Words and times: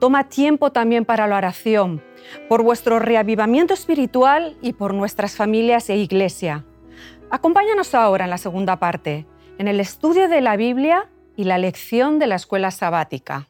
Toma 0.00 0.30
tiempo 0.30 0.72
también 0.72 1.04
para 1.04 1.26
la 1.26 1.36
oración, 1.36 2.02
por 2.48 2.62
vuestro 2.62 2.98
reavivamiento 3.00 3.74
espiritual 3.74 4.56
y 4.62 4.72
por 4.72 4.94
nuestras 4.94 5.36
familias 5.36 5.90
e 5.90 5.98
iglesia. 5.98 6.64
Acompáñanos 7.30 7.94
ahora 7.94 8.24
en 8.24 8.30
la 8.30 8.38
segunda 8.38 8.78
parte, 8.78 9.26
en 9.58 9.68
el 9.68 9.78
estudio 9.78 10.26
de 10.28 10.40
la 10.40 10.56
Biblia 10.56 11.10
y 11.36 11.44
la 11.44 11.58
lección 11.58 12.18
de 12.18 12.28
la 12.28 12.36
escuela 12.36 12.70
sabática. 12.70 13.48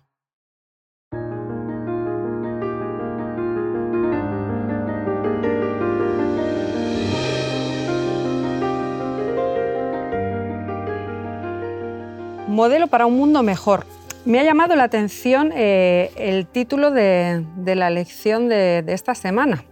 Modelo 12.48 12.88
para 12.88 13.06
un 13.06 13.16
mundo 13.16 13.44
mejor. 13.44 13.86
Me 14.26 14.38
ha 14.38 14.44
llamado 14.44 14.76
la 14.76 14.84
atención 14.84 15.50
eh, 15.54 16.10
el 16.16 16.46
título 16.46 16.90
de, 16.90 17.44
la 17.64 17.88
lección 17.88 18.48
de, 18.48 18.84
esta 18.88 19.14
semana. 19.14 19.64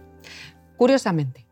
Curiosamente, 0.75 1.45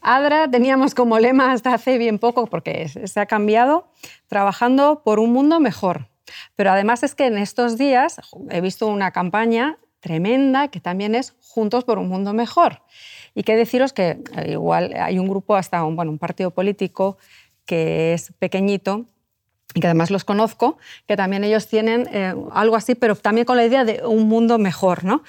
ADRA 0.00 0.50
teníamos 0.50 0.94
como 0.94 1.18
lema 1.18 1.52
hasta 1.52 1.72
hace 1.74 1.96
bien 1.96 2.18
poco, 2.18 2.46
porque 2.46 2.88
se 2.88 3.20
ha 3.20 3.26
cambiado, 3.26 3.92
trabajando 4.26 5.02
por 5.04 5.20
un 5.20 5.32
mundo 5.32 5.60
mejor. 5.60 6.08
Pero 6.56 6.72
además 6.72 7.02
es 7.02 7.14
que 7.14 7.26
en 7.26 7.38
estos 7.38 7.78
días 7.78 8.20
he 8.50 8.60
visto 8.60 8.88
una 8.88 9.12
campaña 9.12 9.78
tremenda 10.00 10.68
que 10.68 10.80
también 10.80 11.14
es 11.14 11.36
Juntos 11.40 11.84
por 11.84 11.98
un 11.98 12.08
Mundo 12.08 12.32
Mejor. 12.32 12.82
Y 13.34 13.44
que 13.44 13.54
deciros 13.54 13.92
que 13.92 14.22
eh, 14.36 14.52
igual 14.52 14.92
hay 14.96 15.18
un 15.18 15.28
grupo, 15.28 15.54
hasta 15.54 15.84
un, 15.84 16.18
partido 16.18 16.50
político 16.50 17.16
que 17.64 18.14
es 18.14 18.32
pequeñito, 18.38 19.06
y 19.74 19.80
que 19.80 19.86
además 19.86 20.10
los 20.10 20.24
conozco, 20.24 20.78
que 21.06 21.16
también 21.16 21.44
ellos 21.44 21.66
tienen 21.68 22.08
eh, 22.12 22.34
algo 22.52 22.76
así, 22.76 22.94
pero 22.94 23.14
también 23.16 23.44
con 23.44 23.56
la 23.56 23.64
idea 23.64 23.84
de 23.84 24.02
un 24.04 24.28
mundo 24.28 24.58
mejor. 24.58 25.04
¿no? 25.04 25.22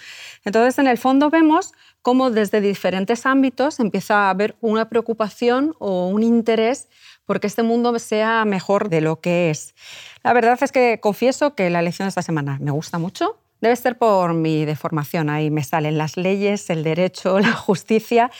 Entonces, 0.46 0.80
en 0.80 0.88
el 0.88 0.98
fondo 0.98 1.30
vemos 1.30 1.74
cómo 2.02 2.32
desde 2.32 2.62
diferentes 2.62 3.26
ámbitos 3.26 3.80
empieza 3.80 4.28
a 4.28 4.30
haber 4.30 4.56
una 4.62 4.90
preocupación 4.90 5.76
o 5.80 6.08
un 6.08 6.24
interés 6.24 6.88
porque 7.26 7.48
este 7.48 7.64
mundo 7.64 7.98
sea 8.00 8.44
mejor 8.46 8.90
de 8.90 9.02
lo 9.02 9.22
que 9.22 9.52
es. 9.52 9.76
La 10.24 10.34
verdad 10.34 10.58
es 10.62 10.72
que 10.72 11.00
confieso 11.00 11.56
que 11.56 11.70
la 11.70 11.82
lección 11.82 12.06
de 12.06 12.10
esta 12.10 12.22
semana 12.22 12.58
me 12.60 12.72
gusta 12.72 12.98
mucho, 12.98 13.41
Debe 13.62 13.76
ser 13.76 13.98
por 13.98 14.34
mi 14.34 14.66
deformación, 14.66 15.30
ahí 15.30 15.52
me 15.52 15.64
salen 15.64 15.98
las 15.98 16.18
leyes, 16.18 16.70
el 16.72 16.84
derecho, 16.84 17.40
la 17.40 17.54
justicia. 17.54 18.32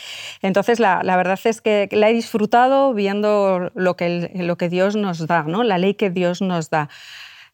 Entonces, 0.42 0.80
la, 0.80 1.00
verdad 1.16 1.38
es 1.44 1.60
que 1.60 1.88
la 1.92 2.10
he 2.10 2.12
disfrutado 2.12 2.92
viendo 2.92 3.70
lo 3.74 3.96
que, 3.96 4.30
lo 4.34 4.56
que 4.56 4.68
Dios 4.68 4.96
nos 4.96 5.26
da, 5.26 5.44
¿no? 5.44 5.62
la 5.62 5.78
ley 5.78 5.94
que 5.94 6.10
Dios 6.10 6.42
nos 6.42 6.70
da. 6.70 6.88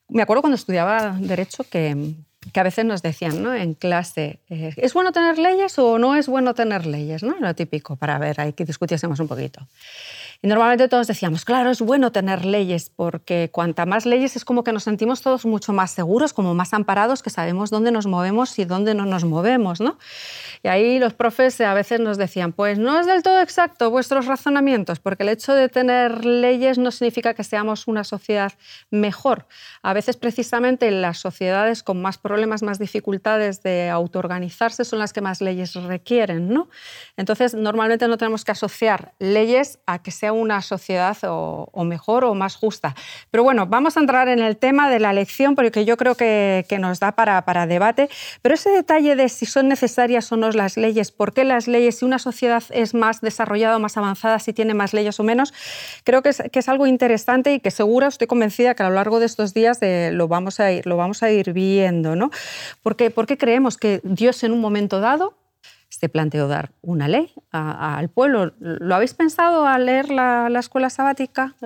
Me 0.09 0.23
acuerdo 0.23 0.41
cuando 0.41 0.57
estudiaba 0.57 1.19
derecho 1.21 1.65
que, 1.65 2.15
que 2.53 2.61
a 2.61 2.63
veces 2.63 2.85
nos 2.85 3.03
decían 3.03 3.43
¿no? 3.43 3.55
en 3.55 3.75
clase, 3.75 4.41
eh, 4.49 4.73
¿es 4.77 4.95
bueno 4.95 5.13
tener 5.13 5.39
leyes 5.39 5.79
o 5.79 5.99
no 5.99 6.15
es 6.15 6.29
bueno 6.29 6.55
tener 6.55 6.87
leyes? 6.87 7.23
¿no? 7.23 7.37
Lo 7.39 7.55
típico, 7.55 7.97
para 7.97 8.19
ver, 8.19 8.41
hay 8.41 8.55
que 8.55 8.65
discutiésemos 8.65 9.21
un 9.21 9.29
poquito. 9.29 9.67
Y 10.41 10.47
normalmente 10.47 10.87
todos 10.87 11.09
decíamos, 11.09 11.45
claro, 11.45 11.69
es 11.71 11.81
bueno 11.81 12.13
tener 12.13 12.45
leyes, 12.45 12.93
porque 12.95 13.51
cuanta 13.53 13.87
más 13.87 14.07
leyes 14.07 14.37
es 14.37 14.45
como 14.45 14.63
que 14.63 14.73
nos 14.73 14.85
sentimos 14.85 15.21
todos 15.21 15.45
mucho 15.45 15.73
más 15.73 15.91
seguros, 15.91 16.33
como 16.33 16.55
más 16.55 16.73
amparados, 16.75 17.25
que 17.25 17.31
sabemos 17.31 17.71
dónde 17.71 17.91
nos 17.91 18.07
movemos 18.07 18.57
y 18.61 18.65
dónde 18.65 18.95
no 18.95 19.05
nos 19.05 19.25
movemos. 19.25 19.81
¿no? 19.81 19.99
Y 20.63 20.69
ahí 20.69 21.01
los 21.01 21.13
profes 21.15 21.61
a 21.61 21.75
veces 21.75 21.99
nos 21.99 22.19
decían, 22.19 22.53
pues 22.53 22.79
no 22.79 23.01
es 23.01 23.07
del 23.07 23.25
todo 23.25 23.41
exacto 23.41 23.91
vuestros 23.91 24.27
razonamientos, 24.27 25.01
porque 25.01 25.25
el 25.25 25.31
hecho 25.31 25.55
de 25.55 25.69
tener 25.69 26.25
leyes 26.25 26.79
no 26.79 26.93
significa 26.93 27.35
que 27.35 27.43
seamos 27.43 27.89
una 27.89 28.05
sociedad 28.05 28.53
mejor. 28.93 29.49
A 29.83 29.93
veces 29.93 30.17
precisamente 30.17 30.89
las 30.93 31.19
sociedades 31.19 31.83
con 31.83 32.01
más 32.01 32.17
problemas, 32.17 32.63
más 32.63 32.79
dificultades 32.79 33.65
de 33.65 33.89
autoorganizarse 33.89 34.85
son 34.85 35.01
las 35.01 35.13
que 35.13 35.21
más 35.21 35.41
leyes 35.41 35.75
requieren. 35.75 36.49
¿no? 36.49 36.69
Entonces, 37.17 37.55
normalmente 37.55 38.07
no 38.07 38.19
tenemos 38.19 38.45
que 38.45 38.53
asociar 38.53 39.15
leyes 39.19 39.81
a 39.87 40.01
que 40.01 40.13
sea 40.13 40.28
una 40.31 40.63
sociedad 40.63 41.17
o, 41.23 41.85
mejor 41.85 42.25
o 42.25 42.35
más 42.35 42.57
justa. 42.57 42.95
Pero 43.31 43.43
bueno, 43.43 43.67
vamos 43.67 43.97
a 43.97 44.01
entrar 44.01 44.29
en 44.29 44.41
el 44.41 44.57
tema 44.57 44.91
de 44.91 45.01
la 45.01 45.11
elección 45.11 45.55
porque 45.55 45.85
yo 45.85 45.97
creo 45.97 46.15
que, 46.15 46.65
nos 46.79 47.01
da 47.01 47.13
para, 47.13 47.43
para, 47.45 47.67
debate. 47.67 48.09
Pero 48.43 48.55
ese 48.55 48.71
detalle 48.71 49.17
de 49.17 49.29
si 49.29 49.47
son 49.47 49.69
necesarias 49.69 50.31
o 50.33 50.37
no 50.37 50.51
las 50.51 50.77
leyes, 50.77 51.11
por 51.11 51.33
qué 51.33 51.45
las 51.45 51.67
leyes, 51.67 51.99
si 51.99 52.05
una 52.05 52.19
sociedad 52.19 52.63
es 52.71 52.95
más 52.95 53.21
desarrollada 53.21 53.77
o 53.77 53.81
más 53.81 53.97
avanzada, 53.97 54.39
si 54.39 54.53
tiene 54.53 54.75
más 54.75 54.93
leyes 54.93 55.19
o 55.21 55.23
menos, 55.23 55.53
creo 56.05 56.23
que 56.23 56.31
es, 56.31 56.43
que 56.53 56.59
es 56.59 56.69
algo 56.69 56.87
interesante 56.87 57.53
y 57.53 57.61
que 57.61 57.71
segura, 57.71 58.09
estoy 58.09 58.27
convencida 58.27 58.75
que 58.75 58.83
a 58.83 58.89
lo 58.89 58.95
largo 58.95 59.21
de 59.21 59.27
estos 59.27 59.55
días 59.55 59.79
lo, 59.83 60.29
vamos 60.29 60.61
a 60.61 60.73
ir, 60.73 60.87
lo 60.87 60.97
vamos 60.97 61.23
a 61.23 61.31
ir 61.31 61.53
viendo. 61.53 62.17
¿no? 62.17 62.31
Porque, 62.83 63.11
¿Por 63.11 63.27
qué 63.27 63.39
creemos 63.39 63.77
que 63.77 64.01
Dios 64.05 64.43
en 64.45 64.53
un 64.53 64.61
momento 64.61 65.01
dado 65.01 65.35
se 65.99 66.09
planteó 66.09 66.47
dar 66.47 66.71
una 66.81 67.09
ley 67.09 67.33
al 67.51 68.09
pueblo. 68.09 68.53
¿Lo 68.61 68.95
habéis 68.95 69.15
pensado 69.15 69.67
al 69.67 69.87
leer 69.87 70.11
la, 70.11 70.49
escuela 70.59 70.91
sabática? 70.91 71.57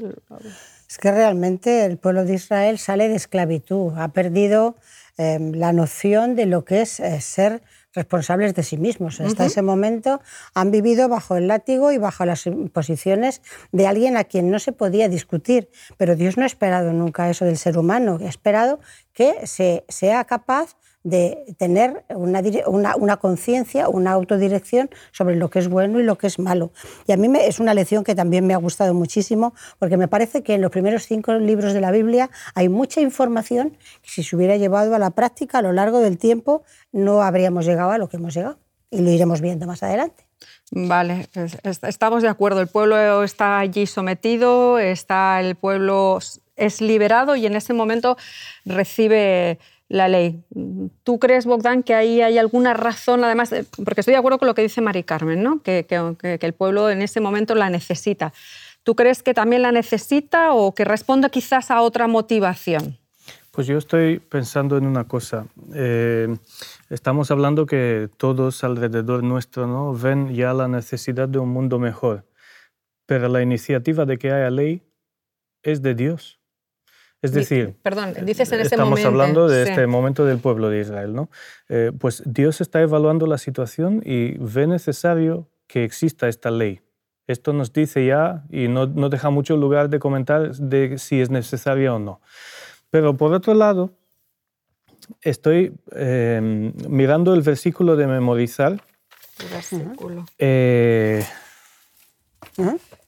Es 0.88 0.98
que 0.98 1.10
realmente 1.10 1.84
el 1.84 1.98
pueblo 1.98 2.25
de 2.25 2.34
Israel 2.34 2.78
sale 2.78 3.09
de 3.09 3.16
esclavitud, 3.16 3.93
ha 3.97 4.09
perdido 4.09 4.76
em, 5.19 5.53
la 5.53 5.72
noción 5.72 6.34
de 6.34 6.47
lo 6.47 6.65
que 6.65 6.82
es 6.82 7.00
eh, 7.00 7.20
ser 7.20 7.62
responsables 7.94 8.54
de 8.54 8.62
sí 8.62 8.78
mismos. 8.78 9.20
Hasta 9.20 9.44
ese 9.44 9.60
momento 9.60 10.22
han 10.54 10.70
vivido 10.70 11.10
bajo 11.10 11.37
el 11.37 11.49
látigo 11.49 11.93
y 11.93 11.99
bajo 11.99 12.25
las 12.25 12.47
imposiciones 12.47 13.43
de 13.70 13.87
alguien 13.87 14.16
a 14.16 14.25
quien 14.25 14.50
no 14.50 14.59
se 14.59 14.72
podía 14.72 15.10
discutir. 15.10 15.69
Pero 15.99 16.16
Dios 16.16 16.38
no 16.38 16.44
ha 16.44 16.47
esperado 16.47 16.94
nunca 16.94 17.28
eso 17.28 17.44
del 17.44 17.59
ser 17.59 17.76
humano, 17.76 18.19
ha 18.19 18.28
esperado 18.28 18.81
que 19.12 19.47
se, 19.47 19.84
sea 19.88 20.25
capaz 20.25 20.76
de 21.05 21.45
tener 21.59 22.05
una, 22.09 22.41
una, 22.97 23.17
conciencia, 23.17 23.89
una 23.89 24.13
autodirección 24.13 24.91
sobre 25.11 25.37
lo 25.37 25.51
que 25.51 25.59
es 25.59 25.69
bueno 25.69 25.99
y 25.99 26.05
lo 26.05 26.17
que 26.17 26.29
es 26.29 26.39
malo. 26.39 26.73
Y 27.07 27.13
a 27.13 27.17
mí 27.17 27.29
me, 27.29 27.47
es 27.47 27.59
una 27.59 27.75
lección 27.75 28.05
que 28.05 28.15
también 28.15 28.47
me 28.47 28.55
ha 28.55 28.59
gustado 28.59 28.95
muchísimo, 28.95 29.55
porque 29.79 29.97
me 29.97 30.09
parece 30.09 30.43
que 30.43 30.55
en 30.55 30.61
los 30.61 30.71
primeros 30.71 31.05
cinco 31.05 31.35
libros 31.35 31.73
de 31.73 31.81
la 31.81 31.91
Biblia 31.91 32.31
hay 32.55 32.69
mucha 32.69 33.01
información 33.01 33.77
que 34.03 34.11
si 34.11 34.23
se 34.23 34.37
hubiera 34.37 34.57
llevado 34.57 34.95
a 34.95 34.99
la 34.99 35.11
práctica 35.11 35.59
a 35.59 35.62
lo 35.62 35.73
largo 35.73 35.99
del 35.99 36.19
tiempo 36.19 36.62
no 36.93 37.23
habríamos 37.23 37.67
llegado 37.67 37.91
a 37.91 37.99
lo 37.99 38.09
que 38.09 38.17
hemos 38.19 38.35
llegado. 38.35 38.59
Y 38.91 39.01
lo 39.01 39.11
iremos 39.11 39.41
viendo 39.41 39.67
más 39.67 39.83
adelante. 39.83 40.27
Vale, 40.71 41.29
estamos 41.83 42.23
de 42.23 42.29
acuerdo. 42.29 42.61
El 42.61 42.69
pueblo 42.69 43.23
está 43.23 43.59
allí 43.59 43.87
sometido, 43.87 44.79
está 44.79 45.41
el 45.41 45.55
pueblo 45.56 46.19
es 46.56 46.81
liberado 46.81 47.37
y 47.37 47.47
en 47.47 47.56
ese 47.56 47.73
momento 47.73 48.17
recibe 48.65 49.59
la 49.93 50.09
ley. 50.09 50.43
¿Tú 51.05 51.19
crees, 51.19 51.44
Bogdan, 51.44 51.83
que 51.83 51.94
ahí 51.94 52.23
hay 52.23 52.39
alguna 52.39 52.73
razón, 52.73 53.23
además, 53.25 53.55
porque 53.85 54.00
estoy 54.00 54.12
de 54.12 54.19
acuerdo 54.19 54.39
con 54.39 54.49
lo 54.49 54.55
que 54.55 54.62
dice 54.62 54.81
Mari 54.81 55.03
Carmen, 55.03 55.43
¿no? 55.43 55.62
que, 55.62 55.87
el 56.41 56.53
pueblo 56.55 56.89
en 56.89 57.03
ese 57.03 57.21
momento 57.21 57.55
la 57.55 57.69
necesita. 57.69 58.33
¿Tú 58.85 58.97
crees 58.97 59.23
que 59.23 59.35
también 59.35 59.61
la 59.61 59.71
necesita 59.71 60.55
o 60.55 60.75
que 60.75 60.87
responde 60.87 61.29
quizás 61.29 61.71
a 61.71 61.83
otra 61.83 62.09
motivación? 62.09 62.99
Pues 63.50 63.67
yo 63.67 63.77
estoy 63.77 64.19
pensando 64.19 64.79
en 64.79 64.87
una 64.87 65.05
cosa. 65.05 65.47
Eh, 65.75 66.35
estamos 66.88 67.31
hablando 67.31 67.67
que 67.67 68.09
todos 68.17 68.65
alrededor 68.65 69.23
nuestro 69.23 69.93
ven 69.93 70.35
ya 70.35 70.55
la 70.55 70.69
necesidad 70.69 71.29
de 71.29 71.38
un 71.38 71.50
mundo 71.50 71.79
mejor, 71.79 72.25
pero 73.05 73.29
la 73.29 73.43
iniciativa 73.43 74.06
de 74.06 74.17
que 74.17 74.33
haya 74.33 74.50
ley 74.50 74.83
es 75.62 75.83
de 75.83 75.95
Dios. 75.95 76.42
Es 77.23 77.33
decir, 77.33 77.77
perdón, 77.83 78.15
dices 78.25 78.51
en 78.51 78.61
ese 78.61 78.75
estamos 78.75 79.05
hablando 79.05 79.47
de 79.47 79.63
este 79.63 79.87
momento 79.87 80.25
del 80.25 80.39
pueblo 80.39 80.71
de 80.71 80.81
Israel, 80.81 81.15
¿no? 81.15 81.31
Eh, 81.69 81.93
pues 81.97 82.23
Dios 82.27 82.61
está 82.61 82.81
evaluando 82.83 83.27
la 83.29 83.39
situación 83.39 84.03
y 84.05 84.37
ve 84.39 84.67
necesario 84.67 85.49
que 85.69 85.85
exista 85.85 86.29
esta 86.29 86.51
ley. 86.51 86.81
Esto 87.29 87.53
nos 87.53 87.73
dice 87.73 88.05
ya 88.05 88.43
y 88.51 88.67
no, 88.67 88.89
no 88.89 89.09
deja 89.09 89.31
mucho 89.31 89.57
lugar 89.57 89.89
de 89.89 90.01
comentar 90.01 90.53
de 90.57 90.99
si 90.99 91.21
es 91.21 91.31
necesaria 91.31 91.95
o 91.95 92.01
no. 92.01 92.21
Pero 92.91 93.17
por 93.17 93.33
otro 93.33 93.55
lado, 93.55 93.93
estoy 95.21 95.73
eh, 95.93 96.73
mirando 96.89 97.35
el 97.35 97.43
versículo 97.43 97.95
de 97.95 98.09
memorizar. 98.09 98.83
Versículo. 99.51 100.27
Eh, 100.39 101.25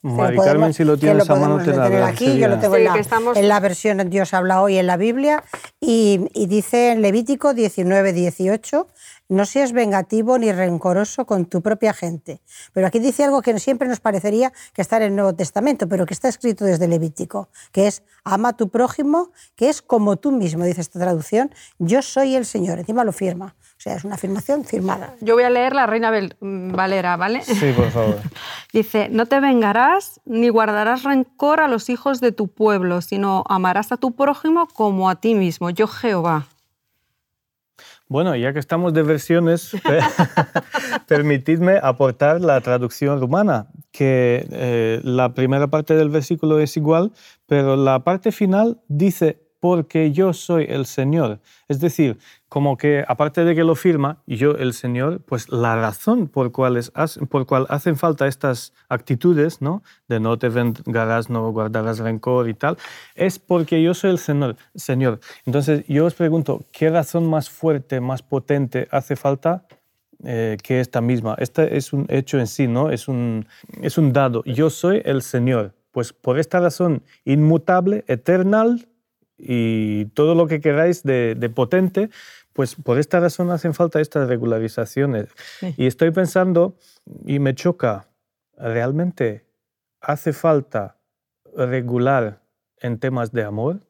Mari 0.05 0.37
Carmen, 0.37 0.75
si 0.75 0.85
lo 0.85 0.99
tienes 0.99 1.31
a 1.31 1.35
mano, 1.35 1.65
te 1.65 1.75
la 1.75 2.06
aquí, 2.06 2.39
Yo 2.39 2.47
lo 2.49 2.59
tengo 2.59 2.77
en, 2.77 2.85
la, 2.85 2.95
en, 3.35 3.49
la, 3.49 3.59
versión 3.59 4.11
Dios 4.11 4.35
habla 4.35 4.61
hoy 4.61 4.77
en 4.77 4.87
la 4.87 4.99
Biblia 4.99 5.43
y, 5.81 6.29
dice 6.47 6.93
en 6.93 7.01
Levítico 7.01 7.55
19, 7.55 8.12
18, 8.12 8.87
no 9.31 9.47
seas 9.47 9.73
vengativo 9.73 10.37
ni 10.39 10.53
rencoroso 10.53 11.25
con 11.25 11.47
tu 11.47 11.62
propia 11.62 11.95
gente. 11.95 12.43
Pero 12.75 12.87
aquí 12.87 12.99
dice 12.99 13.25
algo 13.25 13.41
que 13.41 13.59
siempre 13.59 13.89
nos 13.89 14.01
parecería 14.01 14.53
que 14.75 14.83
está 14.83 14.99
en 14.99 15.05
el 15.05 15.17
Nuevo 15.17 15.35
Testamento, 15.35 15.89
pero 15.89 16.05
que 16.05 16.12
está 16.12 16.29
escrito 16.29 16.67
desde 16.67 16.87
Levítico, 16.87 17.49
que 17.73 17.87
es 17.87 18.03
ama 18.25 18.51
a 18.51 18.56
tu 18.59 18.69
prójimo, 18.69 19.31
que 19.56 19.71
es 19.71 19.81
como 19.81 20.17
tú 20.17 20.33
mismo, 20.33 20.67
dice 20.67 20.83
esta 20.83 20.99
traducción, 20.99 21.51
yo 21.79 22.03
soy 22.03 22.37
el 22.37 22.45
Señor, 22.45 22.79
encima 22.79 23.05
lo 23.05 23.12
firma. 23.12 23.56
O 23.85 23.87
sea, 23.87 23.97
es 23.97 24.05
una 24.07 24.15
afirmación 24.15 24.65
firmada. 24.65 25.15
Yo 25.21 25.35
voy 25.35 25.43
a 25.43 25.51
leer 25.51 25.75
la 25.75 25.85
Reina 25.85 26.11
Valera, 26.41 27.19
¿vale? 27.19 27.43
Sí, 27.43 27.71
por 27.77 27.91
favor. 27.91 28.17
dice, 28.73 29.11
no 29.11 29.27
te 29.27 29.41
vengarás 29.41 30.23
ni 30.25 30.49
guardarás 30.49 31.03
rencor 31.03 31.61
a 31.61 31.69
los 31.69 31.91
hijos 31.91 32.23
de 32.23 32.33
tu 32.33 32.49
pueblo, 32.49 33.03
sino 33.03 33.45
amarás 33.47 33.93
a 33.93 33.99
tu 33.99 34.17
prójimo 34.17 34.69
como 34.73 35.11
a 35.11 35.17
ti 35.17 35.35
mismo, 35.35 35.69
yo 35.69 35.87
Jehová. 35.87 36.47
Bueno, 38.09 38.35
ya 38.37 38.55
que 38.55 38.59
estamos 38.59 38.95
de 38.95 39.03
versiones, 39.03 39.77
permitidme 41.07 41.79
aportar 41.83 42.41
la 42.41 42.63
traducción 42.63 43.21
rumana, 43.21 43.67
que 43.93 44.47
eh, 44.51 45.01
la 45.05 45.35
primera 45.35 45.67
parte 45.67 45.95
del 45.95 46.09
versículo 46.09 46.59
es 46.59 46.75
igual, 46.79 47.13
pero 47.45 47.77
la 47.77 48.03
parte 48.03 48.33
final 48.33 48.81
dice, 48.89 49.44
porque 49.65 50.13
yo 50.13 50.35
soy 50.35 50.67
el 50.69 50.85
Señor. 50.85 51.41
Es 51.69 51.81
decir, 51.81 52.19
como 52.51 52.77
que 52.77 53.03
aparte 53.09 53.47
de 53.47 53.55
que 53.55 53.65
lo 53.65 53.75
firma, 53.75 54.23
yo 54.27 54.51
el 54.57 54.75
Señor, 54.75 55.23
pues 55.23 55.49
la 55.49 55.75
razón 55.75 56.29
por, 56.29 56.53
cuales, 56.53 56.93
por 57.31 57.47
cual 57.47 57.65
hacen 57.71 57.97
falta 57.97 58.27
estas 58.27 58.75
actitudes, 58.91 59.63
¿no? 59.63 59.83
de 60.07 60.21
no 60.21 60.39
te 60.39 60.51
vengarás, 60.51 61.31
no 61.31 61.51
guardarás 61.51 61.99
rencor 61.99 62.51
y 62.51 62.53
tal, 62.53 62.77
es 63.15 63.39
porque 63.39 63.83
yo 63.83 63.95
soy 63.95 64.11
el 64.11 64.19
Señor. 64.19 64.57
Señor. 64.75 65.21
Entonces 65.47 65.83
yo 65.89 66.05
os 66.05 66.15
pregunto, 66.15 66.67
¿qué 66.71 66.91
razón 66.91 67.27
más 67.31 67.49
fuerte, 67.49 68.03
más 68.03 68.21
potente 68.21 68.87
hace 68.91 69.17
falta 69.17 69.67
eh, 70.25 70.59
que 70.63 70.81
esta 70.81 71.01
misma? 71.01 71.37
Este 71.39 71.75
es 71.79 71.95
un 71.95 72.05
hecho 72.11 72.39
en 72.39 72.49
sí, 72.49 72.69
¿no? 72.69 72.91
es, 72.91 73.09
un, 73.09 73.47
es 73.81 73.97
un 73.97 74.13
dado. 74.13 74.45
Yo 74.45 74.69
soy 74.69 75.01
el 75.07 75.23
Señor. 75.23 75.73
Pues 75.91 76.13
por 76.13 76.41
esta 76.41 76.59
razón 76.59 77.05
inmutable, 77.25 78.05
eternal, 78.09 78.89
y 79.39 80.07
todo 80.07 80.35
lo 80.35 80.47
que 80.47 80.61
queráis 80.61 81.03
de, 81.03 81.35
de, 81.35 81.49
potente, 81.51 82.11
pues 82.53 82.77
por 82.77 82.99
esta 82.99 83.21
razón 83.21 83.51
hacen 83.51 83.75
falta 83.75 84.01
estas 84.01 84.29
regularizaciones. 84.29 85.29
Y 85.77 85.87
estoy 85.87 86.11
pensando, 86.13 86.77
y 87.27 87.39
me 87.39 87.55
choca, 87.55 88.09
¿realmente 88.57 89.45
hace 90.01 90.33
falta 90.33 90.99
regular 91.57 92.41
en 92.79 92.99
temas 92.99 93.33
de 93.33 93.45
amor? 93.45 93.81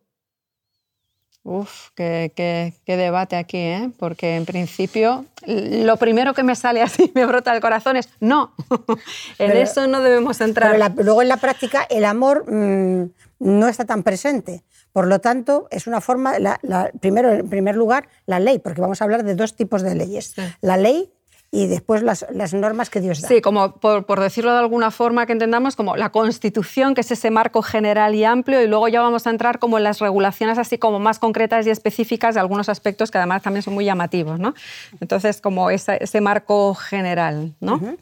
Uf, 1.47 1.91
qué, 1.95 2.33
qué, 2.35 2.73
qué, 2.87 2.97
debate 2.97 3.37
aquí, 3.37 3.59
¿eh? 3.59 3.91
porque 3.99 4.37
en 4.37 4.47
principio 4.47 5.27
lo 5.47 5.99
primero 5.99 6.33
que 6.33 6.43
me 6.43 6.57
sale 6.57 6.81
así, 6.83 7.13
me 7.15 7.27
brota 7.27 7.55
el 7.55 7.61
corazón 7.61 7.97
es 7.97 8.09
no, 8.19 8.55
en 9.39 9.53
eso 9.53 9.87
no 9.87 10.01
debemos 10.01 10.41
entrar. 10.41 10.73
Pero 10.73 11.05
luego 11.05 11.21
en 11.21 11.29
la 11.29 11.37
práctica 11.37 11.87
el 11.91 12.07
amor 12.07 12.51
mmm, 12.51 13.11
no 13.41 13.69
está 13.69 13.85
tan 13.85 14.03
presente. 14.03 14.65
Por 14.93 15.07
lo 15.07 15.19
tanto, 15.19 15.67
es 15.71 15.87
una 15.87 16.01
forma, 16.01 16.39
la, 16.39 16.59
la, 16.63 16.91
primero, 17.01 17.33
en 17.33 17.51
primer 17.51 17.75
lugar, 17.75 18.09
la 18.27 18.39
ley, 18.39 18.61
porque 18.61 18.81
vamos 18.81 19.01
a 19.01 19.05
hablar 19.05 19.25
de 19.25 19.35
dos 19.35 19.55
tipos 19.57 19.83
de 19.83 19.97
leyes. 19.97 20.35
Sí. 20.37 20.43
La 20.61 20.77
ley 20.77 21.13
y 21.55 21.69
después 21.69 22.03
las, 22.03 22.27
las, 22.33 22.53
normas 22.53 22.91
que 22.91 23.01
Dios 23.01 23.21
da. 23.21 23.29
Sí, 23.29 23.41
como 23.41 23.77
por, 23.77 24.07
por, 24.07 24.19
decirlo 24.19 24.53
de 24.53 24.59
alguna 24.59 24.91
forma 24.91 25.25
que 25.25 25.33
entendamos, 25.33 25.77
como 25.77 25.97
la 25.97 26.11
Constitución, 26.11 26.95
que 26.95 27.03
es 27.03 27.11
ese 27.13 27.31
marco 27.31 27.63
general 27.63 28.17
y 28.17 28.25
amplio, 28.25 28.61
y 28.61 28.67
luego 28.67 28.89
ya 28.89 29.01
vamos 29.01 29.29
a 29.29 29.31
entrar 29.31 29.61
como 29.61 29.79
en 29.79 29.85
las 29.85 30.01
regulaciones 30.01 30.59
así 30.59 30.79
como 30.79 30.99
más 30.99 31.21
concretas 31.21 31.65
y 31.67 31.71
específicas 31.71 32.35
de 32.35 32.41
algunos 32.41 32.69
aspectos 32.69 33.13
que 33.13 33.19
además 33.19 33.43
también 33.43 33.63
son 33.63 33.75
muy 33.75 33.85
llamativos, 33.85 34.41
¿no? 34.41 34.55
Entonces, 35.01 35.41
como 35.41 35.71
esa, 35.71 35.95
ese 35.95 36.21
marco 36.21 36.75
general, 36.75 37.55
¿no? 37.61 37.75
Uh 37.75 37.81
-huh. 37.81 37.99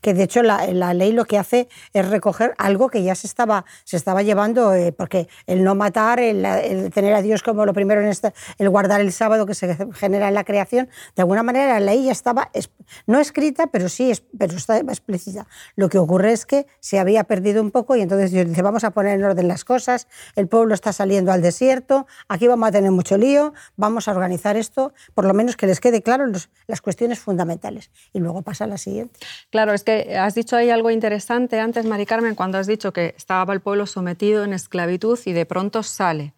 Que 0.00 0.14
de 0.14 0.24
hecho 0.24 0.42
la, 0.42 0.94
ley 0.94 1.12
lo 1.12 1.24
que 1.24 1.38
hace 1.38 1.68
es 1.92 2.08
recoger 2.08 2.54
algo 2.58 2.88
que 2.88 3.02
ya 3.04 3.14
se 3.14 3.28
estaba, 3.28 3.64
se 3.84 3.96
estaba 3.96 4.22
llevando, 4.22 4.74
eh, 4.74 4.90
porque 4.90 5.28
el 5.46 5.62
no 5.62 5.76
matar, 5.76 6.18
el, 6.18 6.90
tener 6.92 7.14
a 7.14 7.22
Dios 7.22 7.42
como 7.42 7.64
lo 7.64 7.72
primero 7.72 8.00
en 8.00 8.08
este, 8.08 8.32
el 8.58 8.68
guardar 8.68 9.00
el 9.00 9.12
sábado 9.12 9.46
que 9.46 9.54
se 9.54 9.76
genera 9.94 10.28
en 10.28 10.34
la 10.34 10.42
creación, 10.42 10.88
de 11.14 11.22
alguna 11.22 11.44
manera 11.44 11.74
la 11.74 11.80
ley 11.80 12.04
ya 12.04 12.12
estaba, 12.12 12.50
es, 12.52 12.70
no 13.06 13.20
escrita, 13.20 13.68
pero 13.68 13.88
sí 13.88 14.12
pero 14.36 14.56
está 14.56 14.78
explícita. 14.78 15.46
Lo 15.76 15.88
que 15.88 15.98
ocurre 15.98 16.32
es 16.32 16.44
que 16.44 16.66
se 16.80 16.98
había 16.98 17.24
perdido 17.24 17.62
un 17.62 17.70
poco 17.70 17.94
y 17.94 18.00
entonces 18.00 18.32
Dios 18.32 18.48
dice, 18.48 18.62
vamos 18.62 18.84
a 18.84 18.90
poner 18.90 19.18
en 19.18 19.24
orden 19.24 19.46
las 19.46 19.64
cosas, 19.64 20.08
el 20.34 20.48
pueblo 20.48 20.74
está 20.74 20.92
saliendo 20.92 21.30
al 21.32 21.42
desierto, 21.42 22.06
aquí 22.28 22.48
vamos 22.48 22.68
a 22.68 22.72
tener 22.72 22.90
mucho 22.90 23.16
lío, 23.16 23.52
vamos 23.76 24.08
a 24.08 24.12
organizar 24.12 24.56
esto, 24.56 24.92
por 25.14 25.24
lo 25.24 25.34
menos 25.34 25.56
que 25.56 25.66
les 25.66 25.80
quede 25.80 26.02
claro 26.02 26.24
las 26.66 26.80
cuestiones 26.80 27.20
fundamentales. 27.20 27.90
Y 28.12 28.18
luego 28.18 28.42
pasa 28.42 28.66
la 28.66 28.78
siguiente. 28.78 29.18
Claro, 29.50 29.72
es 29.72 29.84
que 29.84 30.16
has 30.16 30.34
dicho 30.34 30.56
ahí 30.56 30.70
algo 30.70 30.90
interesante 30.90 31.60
antes, 31.60 31.84
Mari 31.84 32.06
Carmen, 32.06 32.34
cuando 32.34 32.58
has 32.58 32.66
dicho 32.66 32.92
que 32.92 33.14
estaba 33.16 33.52
el 33.52 33.60
pueblo 33.60 33.86
sometido 33.86 34.44
en 34.44 34.52
esclavitud 34.52 35.18
y 35.24 35.32
de 35.32 35.46
pronto 35.46 35.82
sale. 35.82 36.34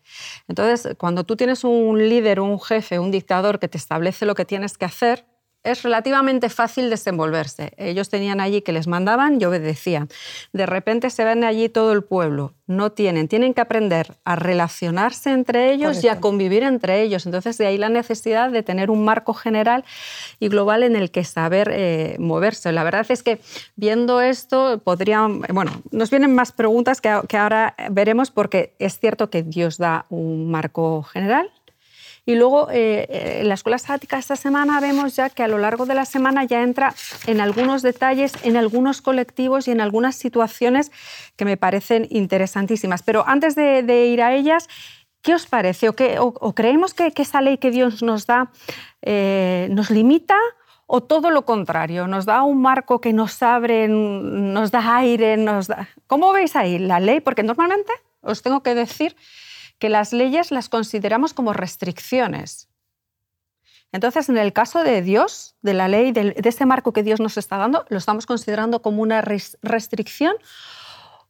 Entonces, 0.48 0.96
cuando 0.96 1.24
tú 1.24 1.36
tienes 1.36 1.64
un 1.64 1.98
líder, 2.08 2.40
un 2.40 2.60
jefe, 2.60 2.98
un 2.98 3.10
dictador 3.10 3.58
que 3.58 3.68
te 3.68 3.78
establece 3.78 4.26
lo 4.26 4.34
que 4.34 4.44
tienes 4.44 4.76
que 4.78 4.84
hacer, 4.84 5.24
es 5.62 5.82
relativamente 5.82 6.48
fácil 6.48 6.88
desenvolverse. 6.88 7.72
Ellos 7.76 8.08
tenían 8.08 8.40
allí 8.40 8.62
que 8.62 8.72
les 8.72 8.86
mandaban 8.86 9.40
y 9.40 9.44
obedecían. 9.44 10.08
De 10.52 10.66
repente 10.66 11.10
se 11.10 11.24
ven 11.24 11.44
allí 11.44 11.68
todo 11.68 11.92
el 11.92 12.02
pueblo. 12.02 12.54
No 12.66 12.92
tienen, 12.92 13.28
tienen 13.28 13.52
que 13.52 13.60
aprender 13.60 14.16
a 14.24 14.36
relacionarse 14.36 15.30
entre 15.30 15.72
ellos 15.72 15.96
Correcto. 15.96 16.06
y 16.06 16.10
a 16.10 16.20
convivir 16.20 16.62
entre 16.62 17.02
ellos. 17.02 17.26
Entonces, 17.26 17.58
de 17.58 17.66
ahí 17.66 17.76
la 17.78 17.88
necesidad 17.88 18.50
de 18.50 18.62
tener 18.62 18.90
un 18.90 19.04
marco 19.04 19.34
general 19.34 19.84
y 20.38 20.48
global 20.48 20.82
en 20.82 20.96
el 20.96 21.10
que 21.10 21.24
saber 21.24 21.70
eh, 21.72 22.16
moverse. 22.18 22.72
La 22.72 22.84
verdad 22.84 23.04
es 23.08 23.22
que 23.22 23.40
viendo 23.76 24.20
esto, 24.20 24.80
podrían, 24.84 25.40
bueno, 25.52 25.72
nos 25.90 26.10
vienen 26.10 26.34
más 26.34 26.52
preguntas 26.52 27.00
que, 27.00 27.20
que 27.28 27.36
ahora 27.36 27.74
veremos 27.90 28.30
porque 28.30 28.74
es 28.78 28.98
cierto 28.98 29.30
que 29.30 29.42
Dios 29.42 29.76
da 29.76 30.06
un 30.08 30.50
marco 30.50 31.02
general, 31.02 31.50
y 32.26 32.34
luego 32.34 32.68
eh, 32.70 33.40
en 33.40 33.48
la 33.48 33.54
escuela 33.54 33.78
sabática 33.78 34.18
esta 34.18 34.36
semana 34.36 34.80
vemos 34.80 35.16
ya 35.16 35.30
que 35.30 35.42
a 35.42 35.48
lo 35.48 35.58
largo 35.58 35.86
de 35.86 35.94
la 35.94 36.04
semana 36.04 36.44
ya 36.44 36.62
entra 36.62 36.94
en 37.26 37.40
algunos 37.40 37.82
detalles, 37.82 38.32
en 38.42 38.56
algunos 38.56 39.02
colectivos 39.02 39.68
y 39.68 39.70
en 39.70 39.80
algunas 39.80 40.16
situaciones 40.16 40.92
que 41.36 41.44
me 41.44 41.56
parecen 41.56 42.06
interesantísimas. 42.10 43.02
Pero 43.02 43.24
antes 43.26 43.54
de, 43.54 44.06
ir 44.06 44.22
a 44.22 44.34
ellas, 44.34 44.68
¿qué 45.22 45.34
os 45.34 45.46
parece? 45.46 45.88
¿O, 45.88 46.54
creemos 46.54 46.94
que, 46.94 47.12
esa 47.16 47.40
ley 47.40 47.58
que 47.58 47.70
Dios 47.70 48.02
nos 48.02 48.26
da 48.26 48.50
eh, 49.02 49.68
nos 49.70 49.90
limita? 49.90 50.36
¿O 50.86 51.02
todo 51.02 51.30
lo 51.30 51.44
contrario? 51.44 52.08
¿Nos 52.08 52.26
da 52.26 52.42
un 52.42 52.60
marco 52.60 53.00
que 53.00 53.12
nos 53.12 53.42
abre, 53.42 53.86
nos 53.88 54.70
da 54.70 54.96
aire? 54.96 55.36
¿Cómo 56.06 56.32
veis 56.32 56.56
ahí 56.56 56.78
la 56.78 56.98
ley? 56.98 57.20
Porque 57.20 57.44
normalmente 57.44 57.92
os 58.22 58.42
tengo 58.42 58.62
que 58.62 58.74
decir 58.74 59.16
que 59.80 59.88
las 59.88 60.12
leyes 60.12 60.52
las 60.52 60.68
consideramos 60.68 61.34
como 61.34 61.52
restricciones. 61.52 62.68
Entonces, 63.92 64.28
en 64.28 64.38
el 64.38 64.52
caso 64.52 64.84
de 64.84 65.02
Dios, 65.02 65.56
de 65.62 65.74
la 65.74 65.88
ley, 65.88 66.12
de, 66.12 66.34
ese 66.44 66.66
marco 66.66 66.92
que 66.92 67.02
Dios 67.02 67.18
nos 67.18 67.36
está 67.36 67.56
dando, 67.56 67.84
lo 67.88 67.98
estamos 67.98 68.26
considerando 68.26 68.82
como 68.82 69.02
una 69.02 69.20
restricción 69.20 70.36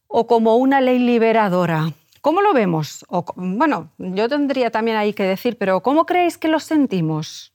o 0.05 0.27
como 0.27 0.57
una 0.57 0.79
ley 0.81 0.99
liberadora. 0.99 1.93
¿Cómo 2.21 2.41
lo 2.41 2.53
vemos? 2.53 3.03
O, 3.07 3.25
bueno, 3.35 3.89
yo 3.97 4.29
tendría 4.29 4.69
también 4.69 4.97
ahí 4.97 5.13
que 5.13 5.23
decir, 5.23 5.57
pero 5.57 5.81
¿cómo 5.81 6.05
creéis 6.05 6.37
que 6.37 6.49
lo 6.49 6.59
sentimos? 6.59 7.53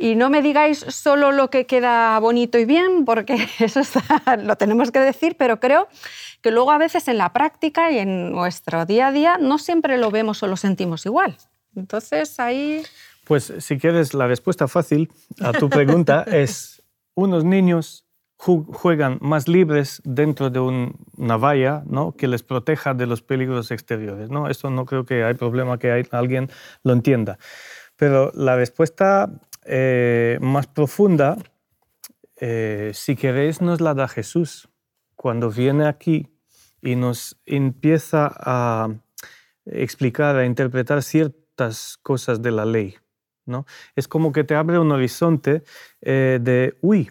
Y 0.00 0.14
no 0.14 0.30
me 0.30 0.42
digáis 0.42 0.78
solo 0.78 1.32
lo 1.32 1.50
que 1.50 1.66
queda 1.66 2.16
bonito 2.20 2.56
y 2.56 2.64
bien, 2.64 3.04
porque 3.04 3.48
eso 3.58 3.80
está, 3.80 4.36
lo 4.36 4.54
tenemos 4.54 4.92
que 4.92 5.00
decir, 5.00 5.34
pero 5.36 5.58
creo 5.58 5.88
que 6.40 6.52
luego 6.52 6.70
a 6.70 6.78
veces 6.78 7.08
en 7.08 7.18
la 7.18 7.32
práctica 7.32 7.90
y 7.90 7.98
en 7.98 8.30
nuestro 8.30 8.86
día 8.86 9.08
a 9.08 9.12
día 9.12 9.38
no 9.38 9.58
siempre 9.58 9.98
lo 9.98 10.12
vemos 10.12 10.40
o 10.44 10.46
lo 10.46 10.56
sentimos 10.56 11.04
igual. 11.04 11.36
Entonces 11.74 12.38
ahí... 12.38 12.84
Pues 13.24 13.52
si 13.58 13.76
quieres 13.76 14.14
la 14.14 14.28
respuesta 14.28 14.68
fácil 14.68 15.10
a 15.40 15.52
tu 15.52 15.68
pregunta 15.68 16.22
es, 16.26 16.80
unos 17.16 17.44
niños 17.44 18.06
juegan 18.36 19.18
más 19.20 19.48
libres 19.48 20.00
dentro 20.04 20.48
de 20.48 20.60
un, 20.60 20.94
una 21.16 21.36
valla 21.36 21.82
¿no? 21.86 22.12
que 22.12 22.28
les 22.28 22.44
proteja 22.44 22.94
de 22.94 23.06
los 23.06 23.20
peligros 23.20 23.72
exteriores. 23.72 24.30
¿no? 24.30 24.48
Esto 24.48 24.70
no 24.70 24.86
creo 24.86 25.04
que 25.04 25.24
hay 25.24 25.34
problema 25.34 25.76
que 25.76 25.90
hay, 25.90 26.04
alguien 26.12 26.48
lo 26.84 26.92
entienda. 26.92 27.36
Pero 27.96 28.30
la 28.32 28.54
respuesta 28.54 29.28
eh, 29.70 30.38
más 30.40 30.66
profunda, 30.66 31.36
eh, 32.36 32.90
si 32.94 33.16
queréis, 33.16 33.60
nos 33.60 33.82
la 33.82 33.92
da 33.92 34.08
Jesús 34.08 34.70
cuando 35.14 35.50
viene 35.50 35.86
aquí 35.86 36.26
y 36.80 36.96
nos 36.96 37.38
empieza 37.44 38.32
a 38.34 38.88
explicar, 39.66 40.36
a 40.36 40.46
interpretar 40.46 41.02
ciertas 41.02 41.98
cosas 42.02 42.40
de 42.40 42.50
la 42.50 42.64
ley. 42.64 42.96
¿no? 43.44 43.66
Es 43.94 44.08
como 44.08 44.32
que 44.32 44.42
te 44.42 44.54
abre 44.54 44.78
un 44.78 44.90
horizonte 44.90 45.62
eh, 46.00 46.38
de, 46.40 46.78
uy, 46.80 47.10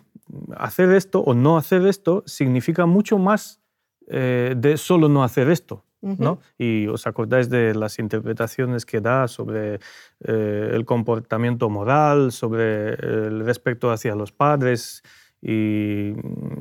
hacer 0.56 0.92
esto 0.94 1.20
o 1.20 1.36
no 1.36 1.58
hacer 1.58 1.86
esto 1.86 2.24
significa 2.26 2.88
mucho 2.88 3.20
más 3.20 3.62
de 4.10 4.76
solo 4.78 5.10
no 5.10 5.22
hacer 5.22 5.50
esto. 5.50 5.84
¿No? 6.02 6.40
Y 6.58 6.88
os 6.88 7.08
acordáis 7.08 7.50
de 7.50 7.74
las 7.74 8.00
interpretaciones 8.00 8.86
que 8.86 9.02
da 9.02 9.28
sobre 9.28 9.80
eh, 10.24 10.70
el 10.74 10.86
comportamiento 10.86 11.70
moral, 11.70 12.32
sobre 12.32 12.94
el 12.94 13.46
respeto 13.46 13.92
hacia 13.92 14.16
los 14.16 14.32
padres 14.32 15.04
y 15.42 16.14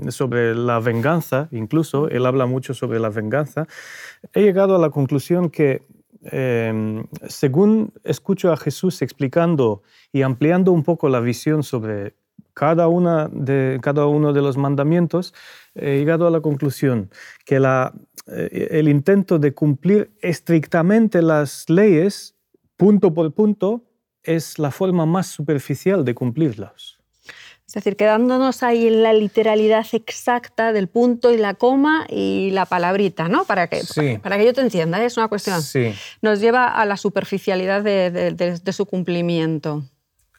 sobre 0.08 0.54
la 0.54 0.80
venganza, 0.80 1.48
incluso, 1.50 2.08
él 2.08 2.26
habla 2.26 2.46
mucho 2.46 2.74
sobre 2.74 3.00
la 3.00 3.08
venganza. 3.08 3.66
He 4.34 4.42
llegado 4.42 4.76
a 4.76 4.78
la 4.78 4.90
conclusión 4.90 5.50
que 5.50 5.82
em, 6.22 7.06
según 7.26 7.92
escucho 8.04 8.52
a 8.52 8.56
Jesús 8.56 9.00
explicando 9.02 9.82
y 10.12 10.22
ampliando 10.22 10.72
un 10.72 10.82
poco 10.82 11.08
la 11.08 11.20
visión 11.20 11.62
sobre 11.62 12.14
cada, 12.56 12.88
una 12.88 13.28
de, 13.30 13.78
cada 13.82 14.06
uno 14.06 14.32
de 14.32 14.40
los 14.40 14.56
mandamientos, 14.56 15.34
he 15.74 15.98
llegado 15.98 16.26
a 16.26 16.30
la 16.30 16.40
conclusión 16.40 17.10
que 17.44 17.60
la, 17.60 17.92
eh, 18.28 18.68
el 18.70 18.88
intento 18.88 19.38
de 19.38 19.52
cumplir 19.52 20.10
estrictamente 20.22 21.20
las 21.20 21.68
leyes, 21.68 22.34
punto 22.78 23.12
por 23.12 23.30
punto, 23.34 23.84
es 24.22 24.58
la 24.58 24.70
forma 24.70 25.04
más 25.04 25.26
superficial 25.26 26.02
de 26.06 26.14
cumplirlas. 26.14 26.96
Es 27.66 27.74
decir, 27.74 27.94
quedándonos 27.94 28.62
ahí 28.62 28.86
en 28.86 29.02
la 29.02 29.12
literalidad 29.12 29.84
exacta 29.92 30.72
del 30.72 30.88
punto 30.88 31.32
y 31.32 31.36
la 31.36 31.52
coma 31.52 32.06
y 32.08 32.52
la 32.52 32.64
palabrita, 32.64 33.28
¿no? 33.28 33.44
Para 33.44 33.66
que, 33.66 33.82
para, 34.22 34.38
que 34.38 34.46
yo 34.46 34.54
te 34.54 34.62
entienda, 34.62 35.02
¿eh? 35.02 35.06
es 35.06 35.18
una 35.18 35.28
cuestión. 35.28 35.60
Sí. 35.60 35.92
Nos 36.22 36.40
lleva 36.40 36.68
a 36.68 36.86
la 36.86 36.96
superficialidad 36.96 37.82
de 37.82 38.72
su 38.72 38.86
cumplimiento. 38.86 39.84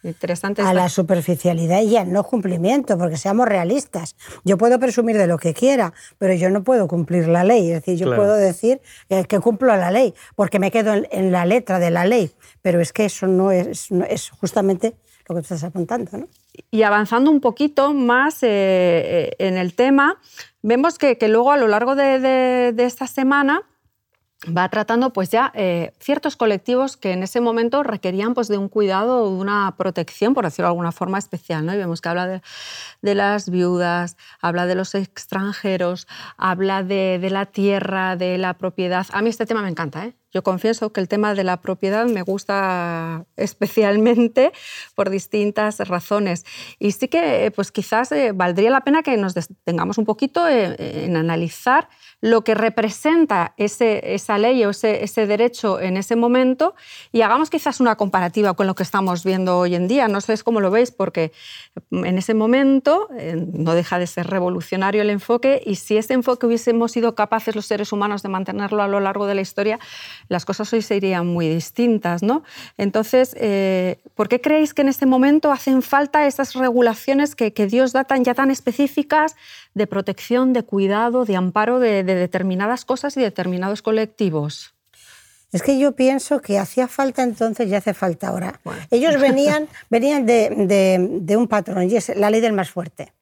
Interesante. 0.04 0.62
A 0.62 0.74
la 0.74 0.90
superficialidad 0.90 1.82
y 1.82 1.98
al 1.98 2.12
no 2.12 2.24
cumplimiento, 2.24 2.98
porque 2.98 3.18
seamos 3.18 3.48
realistas. 3.48 4.16
Yo 4.44 4.58
puedo 4.58 4.80
presumir 4.80 5.18
de 5.18 5.28
lo 5.28 5.38
que 5.38 5.54
quiera, 5.54 5.94
pero 6.18 6.34
yo 6.34 6.50
no 6.50 6.64
puedo 6.64 6.88
cumplir 6.88 7.28
la 7.28 7.44
ley. 7.44 7.72
Es 7.72 7.86
decir, 7.86 7.98
yo 7.98 8.16
puedo 8.16 8.36
decir 8.36 8.82
que, 9.08 9.40
cumplo 9.40 9.76
la 9.76 9.92
ley, 9.92 10.14
porque 10.36 10.60
me 10.60 10.72
quedo 10.72 10.94
en, 11.12 11.32
la 11.32 11.46
letra 11.46 11.80
de 11.80 11.90
la 11.90 12.06
ley, 12.06 12.32
pero 12.62 12.80
es 12.80 12.94
que 12.94 13.06
eso 13.06 13.28
no 13.28 13.52
es, 13.52 13.90
es 14.10 14.30
justamente 14.30 14.96
lo 15.28 15.36
que 15.36 15.42
tú 15.42 15.54
estás 15.54 15.64
apuntando. 15.64 16.18
¿no? 16.18 16.28
Y 16.72 16.84
avanzando 16.84 17.32
un 17.32 17.42
poquito 17.42 17.94
más 17.94 18.44
eh, 18.44 18.48
eh, 18.50 19.36
en 19.40 19.58
el 19.58 19.74
tema, 19.74 20.20
vemos 20.62 20.98
que, 20.98 21.18
luego 21.28 21.52
a 21.52 21.58
lo 21.58 21.68
largo 21.68 21.96
de 21.96 22.74
esta 22.78 23.08
semana 23.08 23.64
va 24.46 24.70
tratando 24.70 25.12
pues 25.14 25.30
ya 25.30 25.52
eh, 25.56 25.94
ciertos 26.00 26.36
colectivos 26.36 26.96
que 26.96 27.12
en 27.12 27.24
ese 27.24 27.42
momento 27.42 27.82
requerían 27.84 28.34
pues 28.34 28.48
de 28.48 28.58
un 28.58 28.70
cuidado, 28.70 29.30
de 29.30 29.36
una 29.36 29.76
protección, 29.78 30.34
por 30.34 30.46
decirlo 30.46 30.68
de 30.68 30.74
alguna 30.74 30.92
forma 30.92 31.18
especial. 31.18 31.66
¿no? 31.66 31.74
Y 31.74 31.78
vemos 31.78 32.02
que 32.02 32.10
habla 32.10 32.28
de, 33.02 33.16
las 33.16 33.50
viudas, 33.50 34.16
habla 34.40 34.68
de 34.68 34.76
los 34.76 34.94
extranjeros, 34.96 36.08
habla 36.38 36.84
de, 36.84 37.18
de, 37.20 37.30
la 37.30 37.48
tierra, 37.48 38.16
de 38.16 38.38
la 38.38 38.54
propiedad. 38.56 39.08
A 39.12 39.22
mí 39.22 39.30
este 39.30 39.46
tema 39.46 39.62
me 39.62 39.70
encanta. 39.70 40.06
¿eh? 40.06 40.14
Yo 40.34 40.44
confieso 40.44 40.92
que 40.92 41.02
el 41.02 41.08
tema 41.08 41.34
de 41.34 41.44
la 41.44 41.62
propiedad 41.62 42.06
me 42.06 42.22
gusta 42.22 43.26
especialmente 43.38 44.52
por 44.96 45.10
distintas 45.10 45.80
razones. 45.80 46.46
Y 46.80 46.92
sí 46.92 47.08
que 47.08 47.52
pues 47.56 47.72
quizás 47.72 48.12
eh, 48.12 48.32
valdría 48.34 48.70
la 48.70 48.82
pena 48.82 49.04
que 49.04 49.16
nos 49.18 49.34
detengamos 49.34 49.98
un 49.98 50.06
poquito 50.06 50.48
en 50.48 51.16
analizar 51.16 51.90
lo 52.20 52.44
que 52.44 52.56
representa 52.56 53.54
ese, 53.58 54.16
esa 54.16 54.38
ley 54.38 54.66
o 54.66 54.72
ese, 54.72 55.04
ese, 55.04 55.28
derecho 55.28 55.80
en 55.80 55.98
ese 55.98 56.16
momento 56.16 56.74
y 57.12 57.22
hagamos 57.22 57.50
quizás 57.50 57.80
una 57.80 57.96
comparativa 57.96 58.56
con 58.56 58.66
lo 58.66 58.74
que 58.74 58.84
estamos 58.84 59.24
viendo 59.24 59.60
hoy 59.60 59.76
en 59.76 59.88
día. 59.88 60.08
No 60.08 60.20
sé 60.22 60.36
cómo 60.44 60.60
lo 60.60 60.72
veis, 60.72 60.92
porque 60.92 61.32
en 61.92 62.18
ese 62.18 62.34
momento 62.34 63.08
eh, 63.18 63.36
no 63.54 63.74
deja 63.74 64.00
de 64.00 64.08
ser 64.08 64.28
revolucionario 64.28 65.02
el 65.02 65.10
enfoque 65.10 65.62
y 65.66 65.76
si 65.76 65.98
ese 65.98 66.14
enfoque 66.14 66.48
hubiésemos 66.48 66.92
sido 66.92 67.16
capaces 67.16 67.56
los 67.56 67.66
seres 67.66 67.92
humanos 67.92 68.24
de 68.24 68.30
mantenerlo 68.30 68.82
a 68.82 68.88
lo 68.88 69.00
largo 69.00 69.28
de 69.28 69.36
la 69.36 69.42
historia, 69.42 69.80
las 70.30 70.46
cosas 70.46 70.72
hoy 70.74 70.82
serían 70.82 71.28
muy 71.28 71.50
distintas. 71.50 72.24
¿no? 72.24 72.44
Entonces, 72.78 73.36
eh, 73.40 74.00
¿por 74.16 74.30
qué 74.30 74.42
creéis 74.42 74.74
que 74.74 74.82
en 74.82 74.90
este 74.90 75.06
momento 75.06 75.52
hacen 75.52 75.82
falta 75.82 76.26
esas 76.26 76.54
regulaciones 76.56 77.36
que, 77.36 77.54
que 77.54 77.68
Dios 77.68 77.94
da 77.94 78.06
tan, 78.06 78.24
ya 78.24 78.34
tan 78.34 78.50
específicas 78.52 79.36
de 79.74 79.88
protección, 79.88 80.54
de 80.54 80.64
cuidado, 80.64 81.26
de 81.26 81.36
amparo 81.36 81.80
de 81.80 81.98
de 82.04 82.16
determinadas 82.16 82.86
cosas 82.86 83.16
y 83.18 83.22
determinados 83.22 83.82
colectivos. 83.82 84.74
Es 85.52 85.64
que 85.64 85.80
yo 85.80 85.94
pienso 85.94 86.42
que 86.42 86.60
hacía 86.60 86.88
falta 86.88 87.24
entonces 87.24 87.70
y 87.70 87.76
hace 87.76 87.94
falta 87.94 88.28
ahora. 88.28 88.60
Ellos 88.92 89.20
venían, 89.22 89.68
venían 89.90 90.26
de, 90.26 91.36
un 91.38 91.48
patrón 91.48 91.90
y 91.90 91.96
es 91.96 92.10
la 92.16 92.30
ley 92.30 92.42
del 92.42 92.54
más 92.54 92.70
fuerte. 92.70 93.14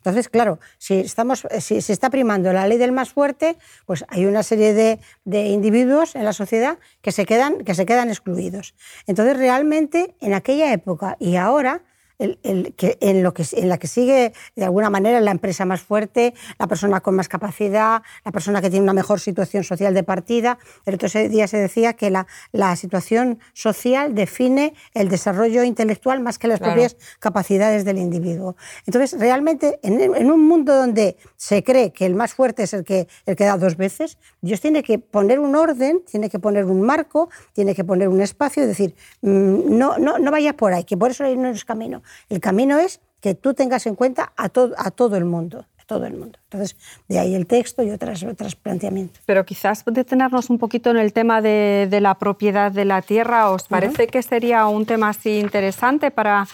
Entonces, 0.00 0.30
claro, 0.30 0.58
si, 0.78 0.94
estamos, 0.94 1.46
si 1.60 1.82
se 1.82 1.92
está 1.92 2.08
primando 2.08 2.52
la 2.54 2.66
ley 2.66 2.78
del 2.78 2.92
más 2.92 3.10
fuerte, 3.10 3.58
pues 3.84 4.04
hay 4.08 4.24
una 4.24 4.42
serie 4.42 4.72
de, 4.72 4.98
de, 5.24 5.48
individuos 5.48 6.14
en 6.14 6.24
la 6.24 6.32
sociedad 6.32 6.78
que 7.02 7.12
se, 7.12 7.26
quedan, 7.26 7.64
que 7.64 7.74
se 7.74 7.84
quedan 7.84 8.08
excluidos. 8.08 8.74
Entonces, 9.06 9.36
realmente, 9.36 10.14
en 10.20 10.32
aquella 10.32 10.72
época 10.72 11.16
y 11.20 11.36
ahora, 11.36 11.82
el, 12.20 12.74
que, 12.74 12.98
en, 13.00 13.22
lo 13.22 13.32
que, 13.34 13.44
en 13.52 13.68
la 13.68 13.78
que 13.78 13.86
sigue 13.86 14.32
de 14.54 14.64
alguna 14.64 14.90
manera 14.90 15.20
la 15.20 15.30
empresa 15.30 15.64
más 15.64 15.80
fuerte, 15.80 16.34
la 16.58 16.66
persona 16.66 17.00
con 17.00 17.16
más 17.16 17.28
capacidad, 17.28 18.02
la 18.24 18.32
persona 18.32 18.60
que 18.60 18.70
tiene 18.70 18.84
una 18.84 18.92
mejor 18.92 19.20
situación 19.20 19.64
social 19.64 19.94
de 19.94 20.02
partida. 20.02 20.58
El 20.86 20.94
otro 20.94 21.08
día 21.28 21.48
se 21.48 21.56
decía 21.56 21.94
que 21.94 22.10
la, 22.10 22.26
la 22.52 22.76
situación 22.76 23.38
social 23.54 24.14
define 24.14 24.74
el 24.94 25.08
desarrollo 25.08 25.64
intelectual 25.64 26.20
más 26.20 26.38
que 26.38 26.48
las 26.48 26.60
propias 26.60 26.96
capacidades 27.18 27.84
del 27.84 27.98
individuo. 27.98 28.56
Entonces, 28.86 29.18
realmente, 29.18 29.80
en, 29.82 30.00
en, 30.00 30.30
un 30.30 30.46
mundo 30.46 30.74
donde 30.74 31.16
se 31.36 31.62
cree 31.64 31.92
que 31.92 32.06
el 32.06 32.14
más 32.14 32.34
fuerte 32.34 32.64
es 32.64 32.74
el 32.74 32.84
que, 32.84 33.08
el 33.26 33.36
que 33.36 33.44
da 33.44 33.56
dos 33.56 33.76
veces, 33.76 34.18
Dios 34.40 34.60
tiene 34.60 34.82
que 34.82 34.98
poner 34.98 35.38
un 35.38 35.56
orden, 35.56 36.02
tiene 36.10 36.28
que 36.28 36.38
poner 36.38 36.66
un 36.66 36.82
marco, 36.82 37.30
tiene 37.52 37.74
que 37.74 37.84
poner 37.84 38.08
un 38.08 38.20
espacio 38.20 38.64
y 38.64 38.66
decir, 38.66 38.94
mm, 39.22 39.78
no, 39.78 39.98
no, 39.98 40.18
no 40.18 40.30
vayas 40.30 40.54
por 40.54 40.72
ahí, 40.72 40.84
que 40.84 40.96
por 40.96 41.10
eso 41.10 41.24
no 41.36 41.48
es 41.48 41.64
camino. 41.64 42.02
El 42.28 42.40
camino 42.40 42.78
es 42.78 43.00
que 43.20 43.34
tú 43.34 43.54
tengas 43.54 43.86
en 43.86 43.94
cuenta 43.94 44.32
a, 44.36 44.44
a 44.44 44.90
todo 44.90 45.16
el 45.16 45.24
mundo 45.24 45.66
todo 45.90 46.06
el 46.06 46.16
mundo. 46.16 46.38
Entonces, 46.44 46.76
de 47.08 47.18
ahí 47.18 47.34
el 47.34 47.48
texto 47.48 47.82
y 47.82 47.90
otros 47.90 48.22
otros 48.22 48.54
planteamientos. 48.54 49.20
Pero 49.26 49.44
quizás 49.44 49.82
detenernos 49.84 50.48
un 50.48 50.56
poquito 50.56 50.90
en 50.90 50.98
el 50.98 51.12
tema 51.12 51.42
de, 51.42 51.88
la 52.00 52.14
propiedad 52.14 52.70
de 52.70 52.84
la 52.84 53.02
tierra, 53.02 53.50
¿os 53.50 53.64
parece 53.64 54.06
que 54.06 54.22
sería 54.22 54.66
un 54.66 54.86
tema 54.86 55.08
así 55.08 55.40
interesante 55.40 56.12
para, 56.12 56.46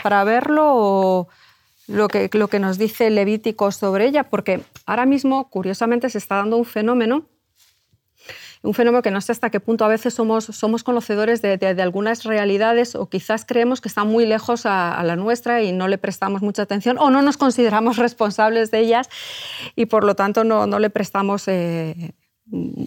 para 0.00 0.22
verlo 0.22 0.62
o 0.64 1.28
lo 1.88 2.06
que, 2.06 2.30
lo 2.34 2.46
que 2.46 2.60
nos 2.60 2.78
dice 2.78 3.10
Levítico 3.10 3.72
sobre 3.72 4.06
ella? 4.06 4.30
Porque 4.30 4.60
ahora 4.86 5.06
mismo, 5.06 5.50
curiosamente, 5.50 6.08
se 6.08 6.18
está 6.18 6.36
dando 6.36 6.56
un 6.56 6.64
fenómeno 6.64 7.24
un 8.64 8.72
fenómeno 8.72 9.02
que 9.02 9.10
no 9.10 9.20
sé 9.20 9.32
hasta 9.32 9.50
qué 9.50 9.60
punto 9.60 9.84
a 9.84 9.88
veces 9.88 10.14
somos, 10.14 10.46
somos 10.46 10.82
conocedores 10.82 11.42
de, 11.42 11.82
algunas 11.82 12.24
realidades 12.24 12.94
o 12.94 13.08
quizás 13.08 13.44
creemos 13.44 13.80
que 13.80 13.88
están 13.88 14.08
muy 14.08 14.24
lejos 14.24 14.64
a, 14.64 15.02
la 15.04 15.16
nuestra 15.16 15.62
y 15.62 15.72
no 15.72 15.86
le 15.86 15.98
prestamos 15.98 16.40
mucha 16.40 16.62
atención 16.62 16.96
o 16.98 17.10
no 17.10 17.20
nos 17.20 17.36
consideramos 17.36 17.96
responsables 17.98 18.70
de 18.70 18.78
ellas 18.80 19.10
y 19.76 19.86
por 19.86 20.04
lo 20.04 20.14
tanto 20.14 20.44
no, 20.44 20.66
no 20.66 20.78
le 20.78 20.88
prestamos 20.88 21.46
eh, 21.46 22.14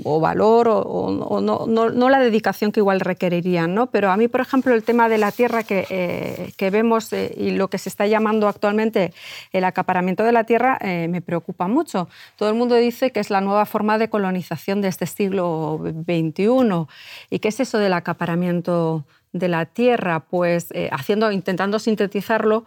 o 0.04 0.20
valor 0.20 0.68
o, 0.70 1.42
no, 1.42 2.10
la 2.10 2.20
dedicación 2.20 2.72
que 2.72 2.80
igual 2.80 3.00
requerirían. 3.00 3.74
¿no? 3.74 3.88
Pero 3.88 4.12
a 4.12 4.18
mí, 4.18 4.28
por 4.28 4.42
ejemplo, 4.42 4.74
el 4.74 4.84
tema 4.84 5.10
de 5.10 5.18
la 5.18 5.32
tierra 5.32 5.64
que, 5.64 5.86
eh, 5.90 6.70
vemos 6.70 7.12
eh, 7.14 7.34
y 7.36 7.52
lo 7.52 7.70
que 7.70 7.78
se 7.78 7.90
está 7.90 8.06
llamando 8.06 8.48
actualmente 8.48 9.14
el 9.52 9.64
acaparamiento 9.64 10.24
de 10.24 10.32
la 10.32 10.44
tierra 10.44 10.78
eh, 10.82 11.08
me 11.08 11.22
preocupa 11.22 11.68
mucho. 11.68 12.08
Todo 12.36 12.50
el 12.50 12.56
mundo 12.56 12.76
dice 12.76 13.12
que 13.12 13.20
es 13.20 13.30
la 13.30 13.42
nueva 13.42 13.66
forma 13.66 13.98
de 13.98 14.10
colonización 14.10 14.82
de 14.82 14.90
este 14.90 15.08
siglo 15.08 15.82
XXI. 15.82 16.88
¿Y 17.30 17.40
qué 17.40 17.48
es 17.48 17.60
eso 17.60 17.80
del 17.80 17.94
acaparamiento 17.94 19.06
de 19.34 19.48
la 19.48 19.66
tierra? 19.66 20.20
Pues 20.20 20.70
haciendo, 20.92 21.32
intentando 21.32 21.80
sintetizarlo, 21.80 22.66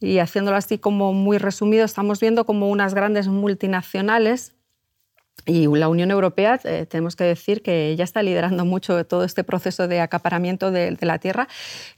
y 0.00 0.18
haciéndolo 0.18 0.56
así 0.56 0.78
como 0.78 1.12
muy 1.12 1.38
resumido, 1.38 1.84
estamos 1.84 2.18
viendo 2.18 2.44
como 2.44 2.68
unas 2.70 2.92
grandes 2.92 3.28
multinacionales 3.28 4.52
y 5.44 5.66
la 5.66 5.88
Unión 5.88 6.10
Europea, 6.12 6.60
eh, 6.62 6.86
tenemos 6.88 7.16
que 7.16 7.24
decir 7.24 7.62
que 7.62 7.96
ya 7.96 8.04
está 8.04 8.22
liderando 8.22 8.64
mucho 8.64 9.04
todo 9.04 9.24
este 9.24 9.42
proceso 9.42 9.88
de 9.88 10.00
acaparamiento 10.00 10.70
de, 10.70 10.96
la 11.00 11.18
tierra 11.18 11.48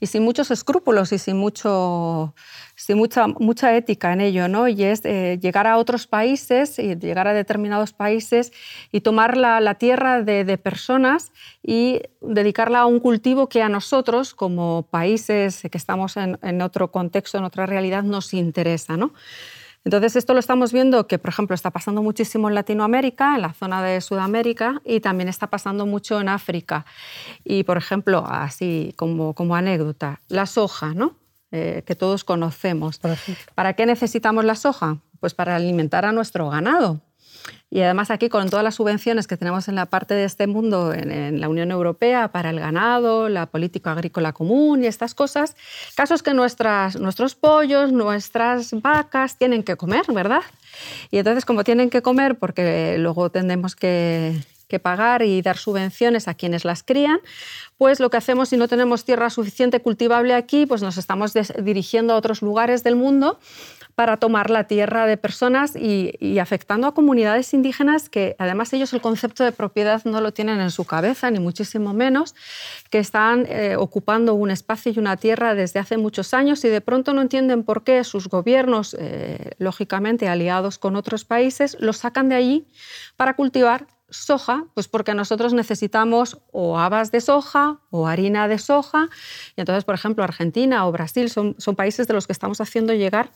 y 0.01 0.07
sin 0.07 0.23
muchos 0.23 0.51
escrúpulos 0.51 1.13
y 1.13 1.19
sin, 1.19 1.37
mucho, 1.37 2.35
sin 2.75 2.97
mucha, 2.97 3.27
mucha 3.27 3.77
ética 3.77 4.15
en 4.15 4.23
ello. 4.23 4.49
¿no? 4.49 4.67
Y 4.67 4.83
es 4.85 5.05
eh, 5.05 5.39
llegar 5.43 5.67
a 5.67 5.77
otros 5.77 6.07
países 6.07 6.79
y 6.79 6.97
llegar 6.97 7.29
a 7.29 7.35
determinados 7.35 7.93
países 7.93 8.53
y 8.93 9.03
tomar 9.03 9.37
la, 9.37 9.75
tierra 9.75 10.23
de, 10.23 10.57
personas 10.57 11.33
y 11.63 12.01
dedicarla 12.23 12.81
a 12.81 12.87
un 12.87 13.01
cultivo 13.01 13.49
que 13.49 13.61
a 13.61 13.69
nosotros, 13.69 14.35
como 14.35 14.87
países 14.91 15.63
que 15.71 15.77
estamos 15.77 16.17
en, 16.17 16.39
en 16.43 16.63
otro 16.63 16.91
contexto, 16.91 17.37
en 17.37 17.45
otra 17.45 17.67
realidad, 17.67 18.05
nos 18.05 18.33
interesa. 18.33 18.97
¿no? 18.97 19.13
Entonces, 19.85 20.17
esto 20.17 20.33
lo 20.33 20.41
estamos 20.41 20.73
viendo 20.73 21.07
que, 21.07 21.19
por 21.19 21.29
ejemplo, 21.29 21.55
está 21.55 21.71
pasando 21.71 22.03
muchísimo 22.03 22.49
en 22.49 22.55
Latinoamérica, 22.55 23.35
en 23.35 23.43
la 23.43 23.53
zona 23.53 23.83
de 23.83 24.01
Sudamérica, 24.01 24.81
y 24.85 25.01
también 25.01 25.29
está 25.29 25.49
pasando 25.49 25.85
mucho 25.85 26.21
en 26.21 26.29
África. 26.29 26.87
Y, 27.45 27.65
por 27.65 27.77
ejemplo, 27.77 28.25
así 28.27 28.95
como, 28.97 29.35
como 29.35 29.55
anécdota, 29.55 30.21
la 30.29 30.47
soja, 30.47 30.95
¿no? 30.95 31.17
Eh, 31.51 31.85
que 31.87 31.95
todos 31.95 32.25
conocemos. 32.25 33.01
¿Para 33.55 33.75
qué 33.75 33.87
necesitamos 33.87 34.45
la 34.45 34.57
soja? 34.57 34.99
Pues 35.21 35.35
para 35.35 35.55
alimentar 35.55 36.05
a 36.05 36.11
nuestro 36.11 36.49
ganado. 36.49 37.01
Y 37.71 37.81
además 37.81 38.11
aquí 38.11 38.29
con 38.29 38.49
todas 38.51 38.63
las 38.63 38.77
subvenciones 38.77 39.27
que 39.27 39.37
tenemos 39.37 39.69
en 39.69 39.75
la 39.75 39.87
parte 39.87 40.15
de 40.15 40.25
este 40.25 40.47
mundo, 40.47 40.93
en, 40.93 41.41
la 41.41 41.49
Unión 41.49 41.71
Europea, 41.71 42.29
para 42.29 42.51
el 42.51 42.61
ganado, 42.61 43.29
la 43.29 43.47
política 43.47 43.93
agrícola 43.93 44.33
común 44.33 44.85
y 44.85 44.87
estas 44.87 45.15
cosas, 45.15 45.57
casos 45.97 46.23
que 46.23 46.35
nuestras, 46.35 46.97
nuestros 47.01 47.35
pollos, 47.35 47.93
nuestras 47.93 48.81
vacas 48.81 49.39
tienen 49.39 49.65
que 49.65 49.77
comer, 49.77 50.05
¿verdad? 50.13 50.43
Y 51.11 51.19
entonces 51.19 51.45
como 51.45 51.65
tienen 51.65 51.91
que 51.91 52.01
comer, 52.01 52.37
porque 52.37 52.97
luego 52.99 53.31
tendremos 53.31 53.75
que, 53.75 54.41
que 54.69 54.79
pagar 54.79 55.23
y 55.23 55.43
dar 55.43 55.57
subvenciones 55.57 56.29
a 56.29 56.35
quienes 56.35 56.65
las 56.65 56.83
crían, 56.83 57.19
pues 57.77 58.01
lo 58.01 58.11
que 58.11 58.17
hacemos 58.17 58.49
si 58.49 58.57
no 58.57 58.69
tenemos 58.69 59.05
tierra 59.05 59.31
suficiente 59.31 59.81
cultivable 59.81 60.35
aquí, 60.35 60.67
pues 60.67 60.83
nos 60.83 60.97
estamos 60.97 61.33
dirigiendo 61.63 62.15
a 62.15 62.17
otros 62.17 62.43
lugares 62.43 62.85
del 62.85 62.97
mundo 62.97 63.39
para 63.95 64.17
tomar 64.17 64.51
la 64.51 64.65
tierra 64.65 65.07
de 65.07 65.17
personas 65.17 65.77
y, 65.77 66.39
afectando 66.39 66.87
a 66.87 66.95
comunidades 66.95 67.55
indígenas 67.55 68.09
que 68.09 68.35
además 68.39 68.73
ellos 68.73 68.93
el 68.93 69.01
concepto 69.01 69.45
de 69.45 69.53
propiedad 69.53 70.05
no 70.05 70.21
lo 70.21 70.33
tienen 70.33 70.61
en 70.61 70.71
su 70.71 70.85
cabeza, 70.85 71.31
ni 71.31 71.39
muchísimo 71.39 71.95
menos, 71.95 72.35
que 72.91 72.99
están 72.99 73.47
eh, 73.49 73.77
ocupando 73.77 74.35
un 74.35 74.51
espacio 74.51 74.93
y 74.93 74.99
una 74.99 75.17
tierra 75.17 75.55
desde 75.55 75.81
hace 75.81 75.97
muchos 75.97 76.35
años 76.35 76.65
y 76.65 76.69
de 76.69 76.81
pronto 76.81 77.13
no 77.13 77.23
entienden 77.23 77.63
por 77.63 77.85
qué 77.85 78.03
sus 78.05 78.29
gobiernos, 78.29 78.97
eh, 78.99 79.53
lógicamente 79.59 80.29
aliados 80.29 80.79
con 80.79 80.97
otros 80.97 81.25
países, 81.25 81.77
los 81.81 81.99
sacan 81.99 82.29
de 82.29 82.35
allí 82.35 82.67
para 83.17 83.35
cultivar 83.35 83.87
soja, 84.11 84.67
pues 84.75 84.89
porque 84.89 85.15
nosotros 85.15 85.55
necesitamos 85.55 86.39
o 86.53 86.79
habas 86.79 87.11
de 87.11 87.21
soja 87.21 87.81
o 87.91 88.07
harina 88.07 88.49
de 88.49 88.59
soja. 88.59 89.09
Y 89.57 89.61
entonces, 89.61 89.85
por 89.85 89.95
ejemplo, 89.95 90.25
Argentina 90.25 90.87
o 90.87 90.93
Brasil 90.93 91.31
son, 91.31 91.57
son 91.59 91.75
países 91.75 92.07
de 92.07 92.15
los 92.15 92.27
que 92.27 92.33
estamos 92.33 92.61
haciendo 92.61 92.93
llegar 92.93 93.31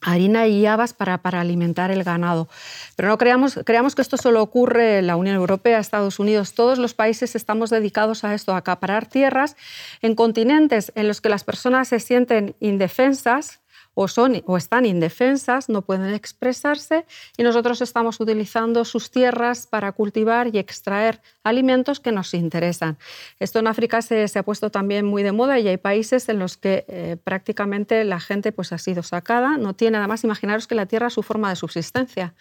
harina 0.00 0.46
y 0.46 0.66
habas 0.66 0.92
para, 0.94 1.18
para, 1.18 1.40
alimentar 1.40 1.90
el 1.90 2.04
ganado. 2.04 2.48
Pero 2.96 3.08
no 3.08 3.18
creamos, 3.18 3.60
creamos 3.64 3.94
que 3.94 4.02
esto 4.02 4.16
solo 4.16 4.42
ocurre 4.42 4.98
en 4.98 5.06
la 5.06 5.16
Unión 5.16 5.36
Europea, 5.36 5.78
Estados 5.78 6.18
Unidos. 6.18 6.54
Todos 6.54 6.78
los 6.78 6.94
países 6.94 7.34
estamos 7.34 7.70
dedicados 7.70 8.24
a 8.24 8.34
esto, 8.34 8.54
a 8.54 8.58
acaparar 8.58 9.06
tierras 9.06 9.56
en 10.02 10.14
continentes 10.14 10.92
en 10.94 11.08
los 11.08 11.20
que 11.20 11.28
las 11.28 11.44
personas 11.44 11.88
se 11.88 12.00
sienten 12.00 12.54
indefensas 12.60 13.59
o, 13.94 14.08
son, 14.08 14.42
o 14.46 14.56
están 14.56 14.86
indefensas, 14.86 15.68
no 15.68 15.82
pueden 15.82 16.14
expresarse 16.14 17.06
y 17.36 17.42
nosotros 17.42 17.80
estamos 17.82 18.20
utilizando 18.20 18.84
sus 18.84 19.10
tierras 19.10 19.66
para 19.66 19.92
cultivar 19.92 20.54
y 20.54 20.58
extraer 20.58 21.20
alimentos 21.42 22.00
que 22.00 22.12
nos 22.12 22.34
interesan. 22.34 22.98
Esto 23.38 23.58
en 23.58 23.66
África 23.66 24.02
se, 24.02 24.26
ha 24.34 24.42
puesto 24.42 24.70
también 24.70 25.06
muy 25.06 25.22
de 25.22 25.32
moda 25.32 25.58
y 25.58 25.68
hay 25.68 25.76
países 25.76 26.28
en 26.28 26.38
los 26.38 26.56
que 26.56 26.84
eh, 26.88 27.16
prácticamente 27.22 28.04
la 28.04 28.20
gente 28.20 28.52
pues, 28.52 28.72
ha 28.72 28.78
sido 28.78 29.02
sacada, 29.02 29.56
no 29.56 29.74
tiene 29.74 29.92
nada 29.92 30.06
más, 30.06 30.24
imaginaros 30.24 30.66
que 30.66 30.74
la 30.74 30.86
tierra 30.86 31.08
es 31.08 31.14
su 31.14 31.22
forma 31.22 31.50
de 31.50 31.56
subsistencia. 31.56 32.34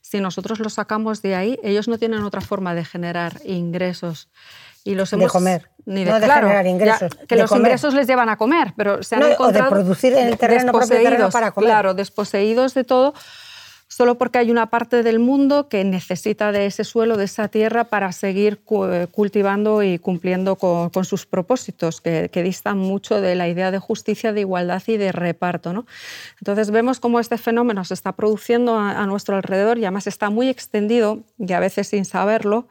Si 0.00 0.20
nosotros 0.20 0.60
los 0.60 0.74
sacamos 0.74 1.22
de 1.22 1.34
ahí, 1.34 1.58
ellos 1.62 1.88
no 1.88 1.98
tienen 1.98 2.22
otra 2.22 2.40
forma 2.40 2.74
de 2.74 2.84
generar 2.84 3.40
ingresos. 3.44 4.28
Y 4.84 4.94
los 4.94 5.12
hemos, 5.12 5.26
de 5.26 5.30
comer. 5.30 5.70
Ni 5.84 6.04
de, 6.04 6.10
no 6.10 6.20
de 6.20 6.28
generar 6.28 6.66
ingresos. 6.66 7.12
que 7.28 7.36
los 7.36 7.50
ingresos 7.52 7.94
les 7.94 8.06
llevan 8.06 8.28
a 8.28 8.36
comer, 8.36 8.74
pero 8.76 9.02
se 9.02 9.16
han 9.16 9.22
encontrado. 9.22 9.70
O 9.70 9.74
de 9.76 9.82
producir 9.82 10.12
en 10.14 10.28
el 10.28 10.38
terreno 10.38 10.72
propio 10.72 11.00
terreno 11.00 11.30
para 11.30 11.52
comer. 11.52 11.70
Claro, 11.70 11.94
desposeídos 11.94 12.74
de 12.74 12.84
todo 12.84 13.14
solo 13.92 14.16
porque 14.16 14.38
hay 14.38 14.50
una 14.50 14.70
parte 14.70 15.02
del 15.02 15.18
mundo 15.18 15.68
que 15.68 15.84
necesita 15.84 16.50
de 16.50 16.64
ese 16.64 16.82
suelo, 16.82 17.18
de 17.18 17.26
esa 17.26 17.48
tierra, 17.48 17.84
para 17.84 18.10
seguir 18.12 18.62
cultivando 18.62 19.82
y 19.82 19.98
cumpliendo 19.98 20.56
con, 20.56 21.04
sus 21.04 21.26
propósitos, 21.26 22.00
que, 22.00 22.42
distan 22.42 22.78
mucho 22.78 23.20
de 23.20 23.34
la 23.34 23.48
idea 23.48 23.70
de 23.70 23.78
justicia, 23.78 24.32
de 24.32 24.40
igualdad 24.40 24.82
y 24.86 24.96
de 24.96 25.12
reparto. 25.12 25.74
¿no? 25.74 25.84
Entonces 26.40 26.70
vemos 26.70 27.00
cómo 27.00 27.20
este 27.20 27.36
fenómeno 27.36 27.84
se 27.84 27.92
está 27.92 28.12
produciendo 28.12 28.78
a, 28.78 29.04
nuestro 29.04 29.36
alrededor 29.36 29.76
y 29.76 29.84
además 29.84 30.06
está 30.06 30.30
muy 30.30 30.48
extendido, 30.48 31.20
y 31.38 31.52
a 31.52 31.60
veces 31.60 31.88
sin 31.88 32.06
saberlo, 32.06 32.68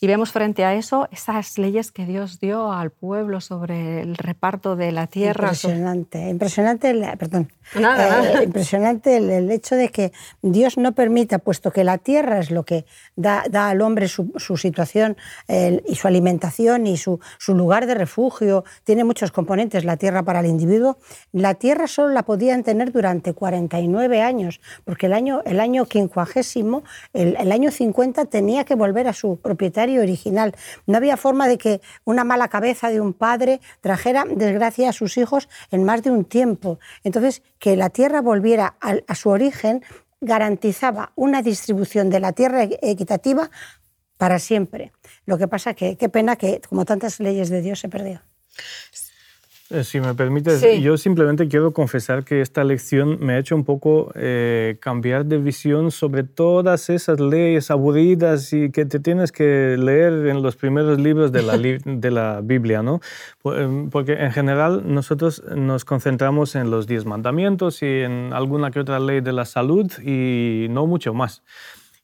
y 0.00 0.08
vemos 0.08 0.32
frente 0.32 0.64
a 0.64 0.74
eso 0.74 1.08
esas 1.12 1.56
leyes 1.56 1.92
que 1.92 2.04
Dios 2.04 2.40
dio 2.40 2.72
al 2.72 2.90
pueblo 2.90 3.40
sobre 3.40 4.00
el 4.00 4.16
reparto 4.16 4.74
de 4.74 4.90
la 4.90 5.06
tierra. 5.06 5.50
Impresionante, 5.50 6.28
impresionante, 6.28 7.16
perdón, 7.16 7.52
eh, 7.76 8.42
impresionante 8.42 9.18
el 9.18 9.50
hecho 9.52 9.76
de 9.76 9.90
que 9.90 10.12
Dios 10.42 10.63
Dios 10.64 10.78
no 10.78 10.94
permita, 10.94 11.40
puesto 11.40 11.72
que 11.72 11.84
la 11.84 11.98
tierra 11.98 12.38
es 12.38 12.50
lo 12.50 12.64
que 12.64 12.86
da, 13.16 13.42
al 13.52 13.82
hombre 13.82 14.08
su, 14.08 14.32
situación 14.56 15.14
y 15.46 15.94
su 15.94 16.08
alimentación 16.08 16.86
y 16.86 16.96
su, 16.96 17.20
lugar 17.48 17.86
de 17.86 17.94
refugio, 17.94 18.64
tiene 18.82 19.04
muchos 19.04 19.30
componentes 19.30 19.84
la 19.84 19.98
tierra 19.98 20.22
para 20.22 20.40
el 20.40 20.46
individuo, 20.46 20.96
la 21.32 21.52
tierra 21.52 21.86
solo 21.86 22.14
la 22.14 22.22
podían 22.22 22.62
tener 22.62 22.92
durante 22.92 23.34
49 23.34 24.22
años, 24.22 24.62
porque 24.86 25.04
el 25.04 25.12
año, 25.12 25.42
el 25.44 25.60
año 25.60 25.84
quincuagésimo, 25.84 26.82
el, 27.12 27.36
el 27.36 27.52
año 27.52 27.70
50 27.70 28.24
tenía 28.24 28.64
que 28.64 28.74
volver 28.74 29.06
a 29.06 29.12
su 29.12 29.36
propietario 29.36 30.00
original. 30.00 30.54
No 30.86 30.96
había 30.96 31.18
forma 31.18 31.46
de 31.46 31.58
que 31.58 31.82
una 32.06 32.24
mala 32.24 32.48
cabeza 32.48 32.88
de 32.88 33.02
un 33.02 33.12
padre 33.12 33.60
trajera 33.82 34.24
desgracia 34.34 34.88
a 34.88 34.92
sus 34.94 35.18
hijos 35.18 35.50
en 35.70 35.84
más 35.84 36.02
de 36.02 36.10
un 36.10 36.24
tiempo. 36.24 36.78
Entonces, 37.02 37.42
que 37.58 37.76
la 37.76 37.90
tierra 37.90 38.22
volviera 38.22 38.76
a 38.80 39.14
su 39.14 39.28
origen 39.28 39.82
garantizaba 40.24 41.12
una 41.14 41.42
distribución 41.42 42.10
de 42.10 42.20
la 42.20 42.32
tierra 42.32 42.64
equitativa 42.82 43.50
para 44.16 44.38
siempre. 44.38 44.92
Lo 45.26 45.38
que 45.38 45.48
pasa 45.48 45.74
que 45.74 45.96
qué 45.96 46.08
pena 46.08 46.36
que, 46.36 46.60
como 46.68 46.84
tantas 46.84 47.20
leyes 47.20 47.50
de 47.50 47.60
Dios, 47.60 47.80
se 47.80 47.88
perdió. 47.88 48.22
Eh, 49.70 49.82
si 49.82 49.98
me 49.98 50.14
permites, 50.14 50.62
yo 50.82 50.98
simplemente 50.98 51.48
quiero 51.48 51.72
confesar 51.72 52.22
que 52.22 52.42
esta 52.42 52.64
lección 52.64 53.16
me 53.20 53.32
ha 53.32 53.38
hecho 53.38 53.56
un 53.56 53.64
poco 53.64 54.12
eh, 54.14 54.76
cambiar 54.78 55.24
de 55.24 55.38
visión 55.38 55.90
sobre 55.90 56.22
todas 56.22 56.90
esas 56.90 57.18
leyes 57.18 57.70
aburridas 57.70 58.52
y 58.52 58.70
que 58.70 58.84
te 58.84 59.00
tienes 59.00 59.32
que 59.32 59.76
leer 59.78 60.26
en 60.26 60.42
los 60.42 60.56
primeros 60.56 61.00
libros 61.00 61.32
de 61.32 61.42
la, 61.42 61.56
de 61.84 62.10
la 62.10 62.42
Biblia, 62.42 62.82
¿no? 62.82 63.00
Em, 63.44 63.88
porque 63.88 64.12
en 64.12 64.32
general 64.32 64.82
nosotros 64.84 65.42
nos 65.56 65.86
concentramos 65.86 66.56
en 66.56 66.70
los 66.70 66.86
diez 66.86 67.06
mandamientos 67.06 67.82
y 67.82 67.86
en 67.86 68.34
alguna 68.34 68.70
que 68.70 68.80
otra 68.80 69.00
ley 69.00 69.22
de 69.22 69.32
la 69.32 69.46
salud 69.46 69.90
y 70.04 70.66
no 70.68 70.86
mucho 70.86 71.14
más. 71.14 71.42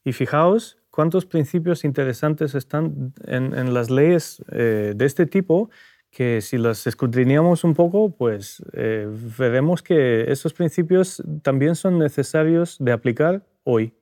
Y 0.03 0.13
fijaos 0.13 0.77
cuántos 0.89 1.27
principios 1.27 1.83
interesantes 1.83 2.55
están 2.55 3.13
en, 3.25 3.53
en 3.53 3.73
las 3.73 3.91
leyes 3.91 4.43
eh, 4.51 4.93
de 4.95 5.05
este 5.05 5.27
tipo 5.27 5.69
que 6.11 6.41
si 6.41 6.57
las 6.57 6.85
escudriñamos 6.87 7.63
un 7.63 7.73
poco, 7.73 8.09
pues 8.09 8.61
eh, 8.73 9.07
veremos 9.37 9.81
que 9.81 10.29
esos 10.29 10.53
principios 10.53 11.23
también 11.41 11.75
son 11.75 11.97
necesarios 11.97 12.75
de 12.79 12.91
aplicar 12.91 13.43
hoy. 13.63 13.93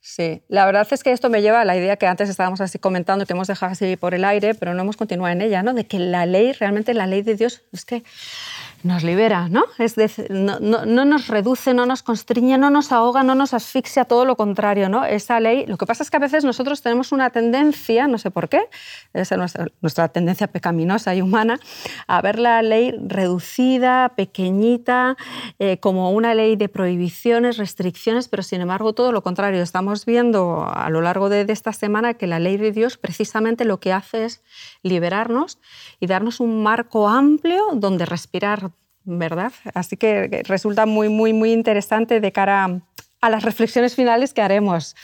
Sí, 0.00 0.42
la 0.48 0.66
verdad 0.66 0.86
es 0.90 1.02
que 1.02 1.12
esto 1.12 1.30
me 1.30 1.40
lleva 1.40 1.62
a 1.62 1.64
la 1.64 1.78
idea 1.78 1.96
que 1.96 2.06
antes 2.06 2.28
estábamos 2.28 2.60
así 2.60 2.78
comentando, 2.78 3.24
que 3.24 3.32
hemos 3.32 3.48
dejado 3.48 3.72
así 3.72 3.96
por 3.96 4.12
el 4.12 4.26
aire, 4.26 4.54
pero 4.54 4.74
no 4.74 4.82
hemos 4.82 4.98
continuado 4.98 5.32
en 5.32 5.40
ella, 5.40 5.62
¿no? 5.62 5.72
de 5.72 5.86
que 5.86 5.98
la 5.98 6.26
ley, 6.26 6.52
realmente 6.52 6.92
la 6.92 7.06
ley 7.06 7.22
de 7.22 7.36
Dios, 7.36 7.62
es 7.72 7.86
que 7.86 8.02
nos 8.84 9.02
libera, 9.02 9.48
¿no? 9.48 9.64
Es 9.78 9.96
no, 10.28 10.60
nos 10.84 11.28
reduce, 11.28 11.72
no 11.72 11.86
nos 11.86 12.02
constriñe, 12.02 12.58
no 12.58 12.68
nos 12.68 12.92
ahoga, 12.92 13.22
no 13.22 13.34
nos 13.34 13.54
asfixia, 13.54 14.04
todo 14.04 14.26
lo 14.26 14.36
contrario, 14.36 14.90
¿no? 14.90 15.06
Esa 15.06 15.40
ley, 15.40 15.64
lo 15.66 15.78
que 15.78 15.86
pasa 15.86 16.02
es 16.02 16.10
que 16.10 16.18
a 16.18 16.20
veces 16.20 16.44
nosotros 16.44 16.82
tenemos 16.82 17.10
una 17.10 17.30
tendencia, 17.30 18.06
no 18.06 18.18
sé 18.18 18.30
por 18.30 18.50
qué, 18.50 18.68
es 19.14 19.30
nuestra, 19.80 20.08
tendencia 20.08 20.48
pecaminosa 20.48 21.14
y 21.14 21.22
humana, 21.22 21.58
a 22.06 22.20
ver 22.20 22.38
la 22.38 22.60
ley 22.60 22.94
reducida, 23.06 24.12
pequeñita, 24.16 25.16
eh, 25.58 25.78
como 25.78 26.10
una 26.10 26.34
ley 26.34 26.56
de 26.56 26.68
prohibiciones, 26.68 27.56
restricciones, 27.56 28.28
pero 28.28 28.42
sin 28.42 28.60
embargo 28.60 28.92
todo 28.92 29.12
lo 29.12 29.22
contrario. 29.22 29.62
Estamos 29.62 30.04
viendo 30.04 30.68
a 30.70 30.90
lo 30.90 31.00
largo 31.00 31.30
de 31.30 31.46
esta 31.48 31.72
semana 31.72 32.14
que 32.14 32.26
la 32.26 32.38
ley 32.38 32.58
de 32.58 32.70
Dios 32.70 32.98
precisamente 32.98 33.64
lo 33.64 33.80
que 33.80 33.94
hace 33.94 34.26
es 34.26 34.42
liberarnos 34.82 35.58
y 36.00 36.06
darnos 36.06 36.40
un 36.40 36.62
marco 36.62 37.08
amplio 37.08 37.62
donde 37.72 38.04
respirar 38.04 38.73
¿verdad? 39.04 39.52
Así 39.74 39.96
que 39.96 40.42
resulta 40.46 40.86
muy, 40.86 41.08
muy, 41.08 41.32
muy 41.32 41.52
interesante 41.52 42.20
de 42.20 42.32
cara 42.32 42.80
a 43.20 43.30
las 43.30 43.42
reflexiones 43.42 43.94
finales 43.94 44.34
que 44.34 44.42
haremos. 44.42 44.96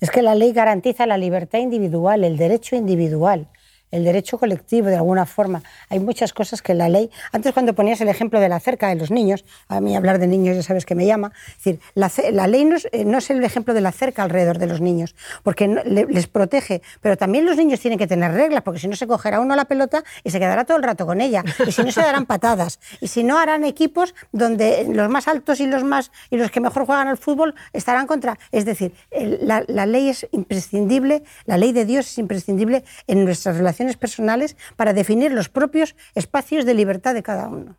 Es 0.00 0.10
que 0.10 0.22
la 0.22 0.34
ley 0.34 0.52
garantiza 0.52 1.06
la 1.06 1.18
libertad 1.18 1.58
individual, 1.58 2.24
el 2.24 2.36
derecho 2.36 2.76
individual 2.76 3.48
el 3.90 4.04
derecho 4.04 4.38
colectivo 4.38 4.88
de 4.88 4.96
alguna 4.96 5.26
forma. 5.26 5.62
Hay 5.88 6.00
muchas 6.00 6.32
cosas 6.32 6.62
que 6.62 6.74
la 6.74 6.88
ley. 6.88 7.10
Antes, 7.32 7.52
cuando 7.52 7.74
ponías 7.74 8.00
el 8.00 8.08
ejemplo 8.08 8.40
de 8.40 8.48
la 8.48 8.60
cerca 8.60 8.88
de 8.88 8.96
los 8.96 9.10
niños, 9.10 9.44
a 9.68 9.80
mí 9.80 9.96
hablar 9.96 10.18
de 10.18 10.26
niños 10.26 10.56
ya 10.56 10.62
sabes 10.62 10.84
que 10.84 10.94
me 10.94 11.06
llama. 11.06 11.32
Es 11.50 11.64
decir, 11.64 11.80
la, 11.94 12.46
ley 12.46 12.64
no 12.64 12.76
es, 12.76 12.88
eh, 12.92 13.04
no 13.04 13.18
es, 13.18 13.30
el 13.30 13.42
ejemplo 13.44 13.74
de 13.74 13.80
la 13.80 13.92
cerca 13.92 14.22
alrededor 14.22 14.58
de 14.58 14.66
los 14.66 14.80
niños, 14.80 15.14
porque 15.42 15.68
les 15.68 16.26
protege, 16.26 16.82
pero 17.00 17.16
también 17.16 17.44
los 17.46 17.56
niños 17.56 17.80
tienen 17.80 17.98
que 17.98 18.06
tener 18.06 18.32
reglas, 18.32 18.62
porque 18.62 18.80
si 18.80 18.88
no 18.88 18.96
se 18.96 19.06
cogerá 19.06 19.40
uno 19.40 19.54
la 19.56 19.64
pelota 19.66 20.02
y 20.24 20.30
se 20.30 20.38
quedará 20.38 20.64
todo 20.64 20.76
el 20.76 20.82
rato 20.82 21.06
con 21.06 21.20
ella, 21.20 21.44
y 21.66 21.72
si 21.72 21.82
no 21.82 21.92
se 21.92 22.00
darán 22.00 22.26
patadas, 22.26 22.80
y 23.00 23.08
si 23.08 23.24
no 23.24 23.38
harán 23.38 23.64
equipos 23.64 24.14
donde 24.32 24.86
los 24.88 25.08
más 25.08 25.28
altos 25.28 25.60
y 25.60 25.66
los 25.66 25.84
más 25.84 26.10
y 26.30 26.36
los 26.36 26.50
que 26.50 26.60
mejor 26.60 26.86
juegan 26.86 27.08
al 27.08 27.18
fútbol 27.18 27.54
estarán 27.72 28.06
contra. 28.06 28.38
Es 28.52 28.64
decir, 28.64 28.92
la, 29.10 29.64
la 29.66 29.86
ley 29.86 30.08
es 30.08 30.26
imprescindible, 30.32 31.22
la 31.46 31.58
ley 31.58 31.72
de 31.72 31.84
Dios 31.84 32.06
es 32.06 32.18
imprescindible 32.18 32.84
en 33.06 33.24
nuestras 33.24 33.56
relaciones 33.56 33.77
personales 33.96 34.56
para 34.76 34.92
definir 34.92 35.32
los 35.32 35.48
propios 35.48 35.96
espacios 36.14 36.64
de 36.64 36.74
libertad 36.74 37.14
de 37.14 37.22
cada 37.22 37.48
uno. 37.48 37.76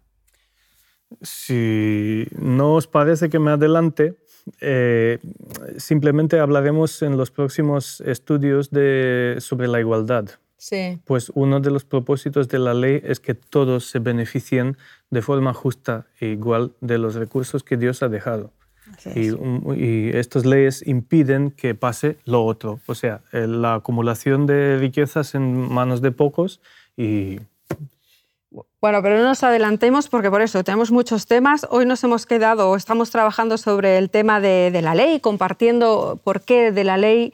Si 1.21 2.27
no 2.37 2.75
os 2.75 2.87
parece 2.87 3.29
que 3.29 3.39
me 3.39 3.51
adelante, 3.51 4.15
eh, 4.61 5.19
simplemente 5.77 6.39
hablaremos 6.39 7.01
en 7.01 7.17
los 7.17 7.31
próximos 7.31 8.01
estudios 8.01 8.69
de, 8.69 9.37
sobre 9.39 9.67
la 9.67 9.79
igualdad. 9.79 10.29
Sí. 10.57 10.99
Pues 11.05 11.31
uno 11.35 11.61
de 11.61 11.71
los 11.71 11.85
propósitos 11.85 12.49
de 12.49 12.59
la 12.59 12.73
ley 12.73 13.01
es 13.03 13.19
que 13.19 13.33
todos 13.33 13.89
se 13.89 13.99
beneficien 13.99 14.77
de 15.09 15.21
forma 15.21 15.53
justa 15.53 16.07
e 16.19 16.27
igual 16.27 16.73
de 16.81 16.97
los 16.97 17.15
recursos 17.15 17.63
que 17.63 17.77
Dios 17.77 18.03
ha 18.03 18.09
dejado. 18.09 18.51
Y, 19.15 19.29
y, 19.75 20.09
estas 20.13 20.45
leyes 20.45 20.85
impiden 20.85 21.51
que 21.51 21.75
pase 21.75 22.17
lo 22.25 22.43
otro, 22.45 22.79
o 22.85 22.95
sea, 22.95 23.21
la 23.31 23.75
acumulación 23.75 24.45
de 24.45 24.77
riquezas 24.77 25.35
en 25.35 25.71
manos 25.71 26.01
de 26.01 26.11
pocos 26.11 26.59
y 26.97 27.39
bueno, 28.81 29.03
pero 29.03 29.17
no 29.17 29.25
nos 29.25 29.43
adelantemos 29.43 30.07
porque 30.07 30.31
por 30.31 30.41
eso 30.41 30.63
tenemos 30.63 30.89
muchos 30.89 31.27
temas. 31.27 31.67
Hoy 31.69 31.85
nos 31.85 32.01
hemos 32.05 32.25
quedado, 32.25 32.75
estamos 32.77 33.11
trabajando 33.11 33.57
sobre 33.57 33.97
el 33.97 34.09
tema 34.09 34.39
de, 34.39 34.79
la 34.81 34.95
ley, 34.95 35.19
compartiendo 35.19 36.17
por 36.23 36.41
qué 36.41 36.71
de 36.71 36.85
la 36.85 36.97
ley. 36.97 37.33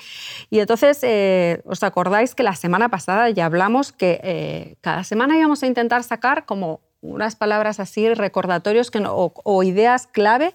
Y 0.49 0.59
entonces, 0.59 0.99
eh, 1.03 1.61
¿os 1.65 1.83
acordáis 1.83 2.33
que 2.33 2.41
la 2.41 2.55
semana 2.55 2.89
pasada 2.89 3.29
ya 3.29 3.45
hablamos 3.45 3.91
que 3.91 4.19
eh, 4.23 4.75
cada 4.81 5.03
semana 5.03 5.37
íbamos 5.37 5.61
a 5.61 5.67
intentar 5.67 6.03
sacar 6.03 6.45
como 6.45 6.81
unas 7.13 7.35
palabras 7.35 7.79
así, 7.79 8.13
recordatorios 8.13 8.91
que 8.91 9.03
o, 9.05 9.63
ideas 9.63 10.07
clave 10.07 10.53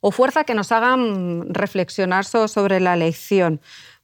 o 0.00 0.10
fuerza 0.10 0.44
que 0.44 0.54
nos 0.54 0.72
hagan 0.72 1.52
reflexionar 1.52 2.24
sobre 2.24 2.80
la 2.80 2.96
lección? 2.96 3.60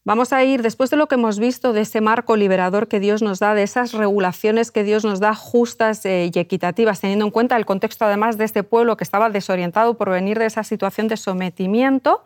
Vamos 0.06 0.32
a 0.32 0.44
ir, 0.44 0.62
después 0.62 0.88
de 0.90 0.96
lo 0.96 1.08
que 1.08 1.16
hemos 1.16 1.40
visto, 1.40 1.72
de 1.72 1.80
ese 1.80 2.00
marco 2.00 2.36
liberador 2.36 2.86
que 2.86 3.00
Dios 3.00 3.22
nos 3.22 3.40
da, 3.40 3.54
de 3.54 3.64
esas 3.64 3.92
regulaciones 3.92 4.70
que 4.70 4.84
Dios 4.84 5.04
nos 5.04 5.18
da 5.18 5.34
justas 5.34 6.06
eh, 6.06 6.30
y 6.32 6.38
equitativas, 6.38 7.00
teniendo 7.00 7.24
en 7.24 7.32
cuenta 7.32 7.56
el 7.56 7.66
contexto 7.66 8.04
además 8.04 8.38
de 8.38 8.44
este 8.44 8.62
pueblo 8.62 8.96
que 8.96 9.02
estaba 9.02 9.30
desorientado 9.30 9.94
por 9.94 10.10
venir 10.10 10.38
de 10.38 10.46
esa 10.46 10.62
situación 10.62 11.08
de 11.08 11.16
sometimiento. 11.16 12.22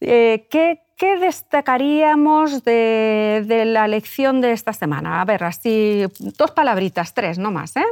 Eh, 0.00 0.46
¿qué, 0.48 0.78
destacaríamos 1.18 2.62
de, 2.62 3.42
de, 3.44 3.64
la 3.64 3.88
lección 3.88 4.40
de 4.40 4.52
esta 4.52 4.72
semana? 4.72 5.20
A 5.20 5.24
ver, 5.24 5.42
así, 5.42 6.04
dos 6.20 6.52
palabritas, 6.52 7.14
tres, 7.14 7.36
no 7.36 7.50
más, 7.50 7.74
¿eh? 7.76 7.84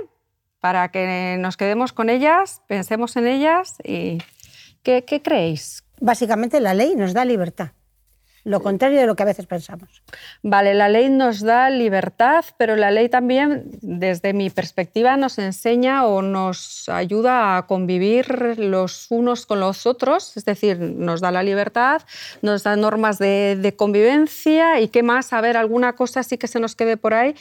Para 0.61 0.91
que 0.91 1.37
nos 1.39 1.57
quedemos 1.57 1.93
con 1.93 2.11
ellas, 2.11 2.63
pensemos 2.67 3.17
en 3.17 3.27
ellas 3.27 3.77
y 3.85 4.19
¿qué, 4.83 5.05
qué 5.05 5.23
creéis? 5.23 5.85
Básicamente 6.01 6.61
la 6.61 6.75
ley 6.75 6.95
nos 6.97 7.15
da 7.15 7.25
libertad 7.25 7.71
lo 8.49 8.63
contrario 8.63 8.99
de 8.99 9.07
lo 9.07 9.15
que 9.15 9.23
a 9.23 9.27
veces 9.27 9.47
pensamos. 9.47 10.03
Vale, 10.43 10.73
la 10.73 10.89
ley 10.89 11.11
nos 11.11 11.41
da 11.41 11.69
libertad, 11.69 12.45
pero 12.57 12.77
la 12.77 12.91
ley 12.91 13.09
también, 13.09 13.69
desde 13.83 14.33
mi 14.33 14.49
perspectiva, 14.49 15.17
nos 15.17 15.39
enseña 15.39 16.07
o 16.07 16.23
nos 16.23 16.89
ayuda 16.89 17.59
a 17.59 17.67
convivir 17.67 18.59
los 18.59 19.07
unos 19.11 19.45
con 19.45 19.61
los 19.61 19.87
otros, 19.87 20.37
es 20.37 20.47
decir, 20.47 20.79
nos 20.79 21.21
da 21.21 21.31
la 21.31 21.43
libertad, 21.43 22.03
nos 22.41 22.63
da 22.63 22.75
normas 22.77 23.19
de, 23.19 23.75
convivencia 23.77 24.81
y 24.81 24.89
qué 24.89 25.03
más, 25.03 25.33
a 25.35 25.41
ver, 25.43 25.57
alguna 25.57 25.95
cosa 25.95 26.23
sí 26.23 26.39
que 26.39 26.49
se 26.49 26.59
nos 26.59 26.75
quede 26.75 26.97
por 26.97 27.13
ahí. 27.13 27.35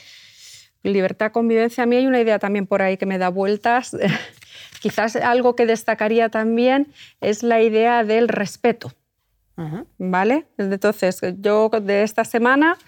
Libertad, 0.82 1.32
convivencia, 1.32 1.84
a 1.84 1.86
mí 1.86 1.96
hay 1.96 2.06
una 2.06 2.20
idea 2.20 2.38
también 2.38 2.66
por 2.66 2.82
ahí 2.82 2.96
que 2.96 3.06
me 3.06 3.18
da 3.18 3.28
vueltas. 3.28 3.96
Quizás 4.80 5.16
algo 5.16 5.56
que 5.56 5.66
destacaría 5.66 6.28
también 6.28 6.92
es 7.20 7.42
la 7.42 7.60
idea 7.60 8.04
del 8.04 8.28
respeto. 8.28 8.92
¿Vale? 9.98 10.46
Entonces, 10.56 11.20
yo 11.38 11.68
de 11.68 12.04
esta 12.04 12.24
semana 12.24 12.78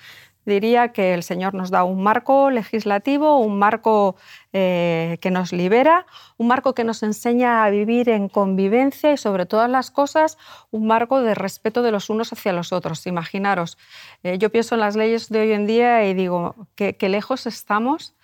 diría 0.47 0.93
que 0.93 1.15
el 1.15 1.23
Señor 1.23 1.55
nos 1.55 1.71
da 1.71 1.85
un 1.85 2.03
marco 2.03 2.51
legislativo, 2.51 3.39
un 3.39 3.59
marco 3.59 4.17
eh, 4.53 5.19
que 5.21 5.31
nos 5.31 5.53
libera, 5.53 6.07
un 6.37 6.49
marco 6.49 6.75
que 6.75 6.85
nos 6.85 7.03
enseña 7.03 7.65
a 7.65 7.71
vivir 7.71 8.09
en 8.09 8.29
convivencia 8.29 9.13
y 9.13 9.17
sobre 9.17 9.47
todas 9.47 9.71
las 9.71 9.91
cosas 9.91 10.39
un 10.71 10.87
marco 10.87 11.21
de 11.23 11.35
respeto 11.35 11.83
de 11.83 11.93
los 11.93 12.11
unos 12.11 12.33
hacia 12.33 12.53
los 12.53 12.73
otros. 12.73 13.07
Imaginaros, 13.07 13.79
eh, 14.23 14.39
yo 14.39 14.51
pienso 14.51 14.75
en 14.75 14.81
las 14.81 14.97
leyes 14.97 15.29
de 15.29 15.41
hoy 15.41 15.53
en 15.53 15.67
día 15.67 16.07
y 16.07 16.15
digo 16.15 16.55
que, 16.75 16.97
lejos 17.09 17.47
estamos 17.47 18.15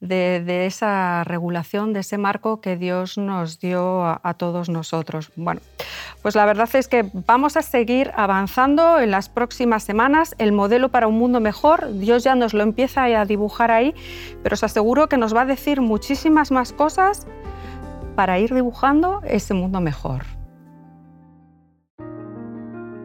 de, 0.00 0.66
esa 0.66 1.24
regulación, 1.24 1.92
de 1.92 2.00
ese 2.00 2.18
marco 2.18 2.60
que 2.60 2.76
Dios 2.76 3.16
nos 3.16 3.58
dio 3.58 4.04
a, 4.04 4.34
todos 4.34 4.68
nosotros. 4.68 5.30
Bueno, 5.36 5.60
pues 6.24 6.34
la 6.34 6.46
verdad 6.46 6.70
es 6.72 6.88
que 6.88 7.04
vamos 7.26 7.58
a 7.58 7.60
seguir 7.60 8.10
avanzando 8.16 8.98
en 8.98 9.10
las 9.10 9.28
próximas 9.28 9.82
semanas. 9.82 10.34
El 10.38 10.52
modelo 10.52 10.88
para 10.88 11.06
un 11.06 11.18
mundo 11.18 11.38
mejor, 11.38 11.92
Dios 11.98 12.24
ya 12.24 12.34
nos 12.34 12.54
lo 12.54 12.62
empieza 12.62 13.04
a 13.04 13.26
dibujar 13.26 13.70
ahí, 13.70 13.94
pero 14.42 14.54
os 14.54 14.64
aseguro 14.64 15.06
que 15.06 15.18
nos 15.18 15.36
va 15.36 15.42
a 15.42 15.44
decir 15.44 15.82
muchísimas 15.82 16.50
más 16.50 16.72
cosas 16.72 17.26
para 18.16 18.38
ir 18.38 18.54
dibujando 18.54 19.20
ese 19.26 19.52
mundo 19.52 19.82
mejor. 19.82 20.22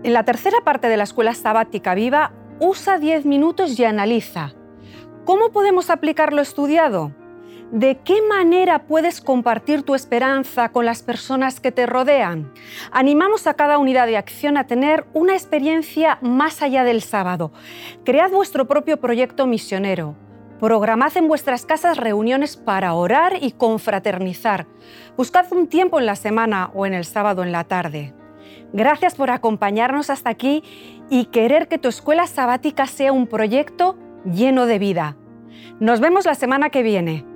En 0.03 0.13
la 0.13 0.23
tercera 0.23 0.59
parte 0.63 0.87
de 0.87 0.95
la 0.95 1.03
escuela 1.03 1.33
sabática 1.33 1.95
viva, 1.95 2.31
usa 2.61 2.99
10 2.99 3.25
minutos 3.25 3.77
y 3.77 3.83
analiza 3.83 4.53
¿Cómo 5.25 5.49
podemos 5.51 5.89
aplicar 5.89 6.31
lo 6.31 6.41
estudiado? 6.41 7.11
¿De 7.71 7.99
qué 7.99 8.23
manera 8.27 8.87
puedes 8.87 9.21
compartir 9.21 9.83
tu 9.83 9.93
esperanza 9.93 10.69
con 10.69 10.85
las 10.85 11.03
personas 11.03 11.59
que 11.59 11.71
te 11.71 11.85
rodean? 11.85 12.51
Animamos 12.91 13.45
a 13.45 13.53
cada 13.53 13.77
unidad 13.77 14.07
de 14.07 14.17
acción 14.17 14.57
a 14.57 14.65
tener 14.65 15.05
una 15.13 15.33
experiencia 15.33 16.17
más 16.23 16.63
allá 16.63 16.83
del 16.83 17.03
sábado. 17.03 17.51
Cread 18.05 18.31
vuestro 18.31 18.67
propio 18.67 18.99
proyecto 18.99 19.45
misionero. 19.45 20.15
Programad 20.59 21.15
en 21.15 21.27
vuestras 21.27 21.67
casas 21.67 21.97
reuniones 21.97 22.57
para 22.57 22.95
orar 22.95 23.33
y 23.39 23.51
confraternizar. 23.51 24.65
Buscad 25.15 25.45
un 25.53 25.67
tiempo 25.67 25.99
en 25.99 26.07
la 26.07 26.15
semana 26.15 26.71
o 26.73 26.87
en 26.87 26.95
el 26.95 27.05
sábado 27.05 27.43
en 27.43 27.51
la 27.51 27.65
tarde. 27.65 28.15
Gracias 28.73 29.13
por 29.13 29.29
acompañarnos 29.29 30.09
hasta 30.09 30.31
aquí 30.31 30.63
y 31.11 31.25
querer 31.25 31.67
que 31.67 31.77
tu 31.77 31.87
escuela 31.87 32.25
sabática 32.25 32.87
sea 32.87 33.11
un 33.11 33.27
proyecto 33.27 33.95
lleno 34.25 34.65
de 34.65 34.79
vida. 34.79 35.17
Nos 35.79 35.99
vemos 35.99 36.25
la 36.25 36.33
semana 36.33 36.71
que 36.71 36.81
viene. 36.81 37.28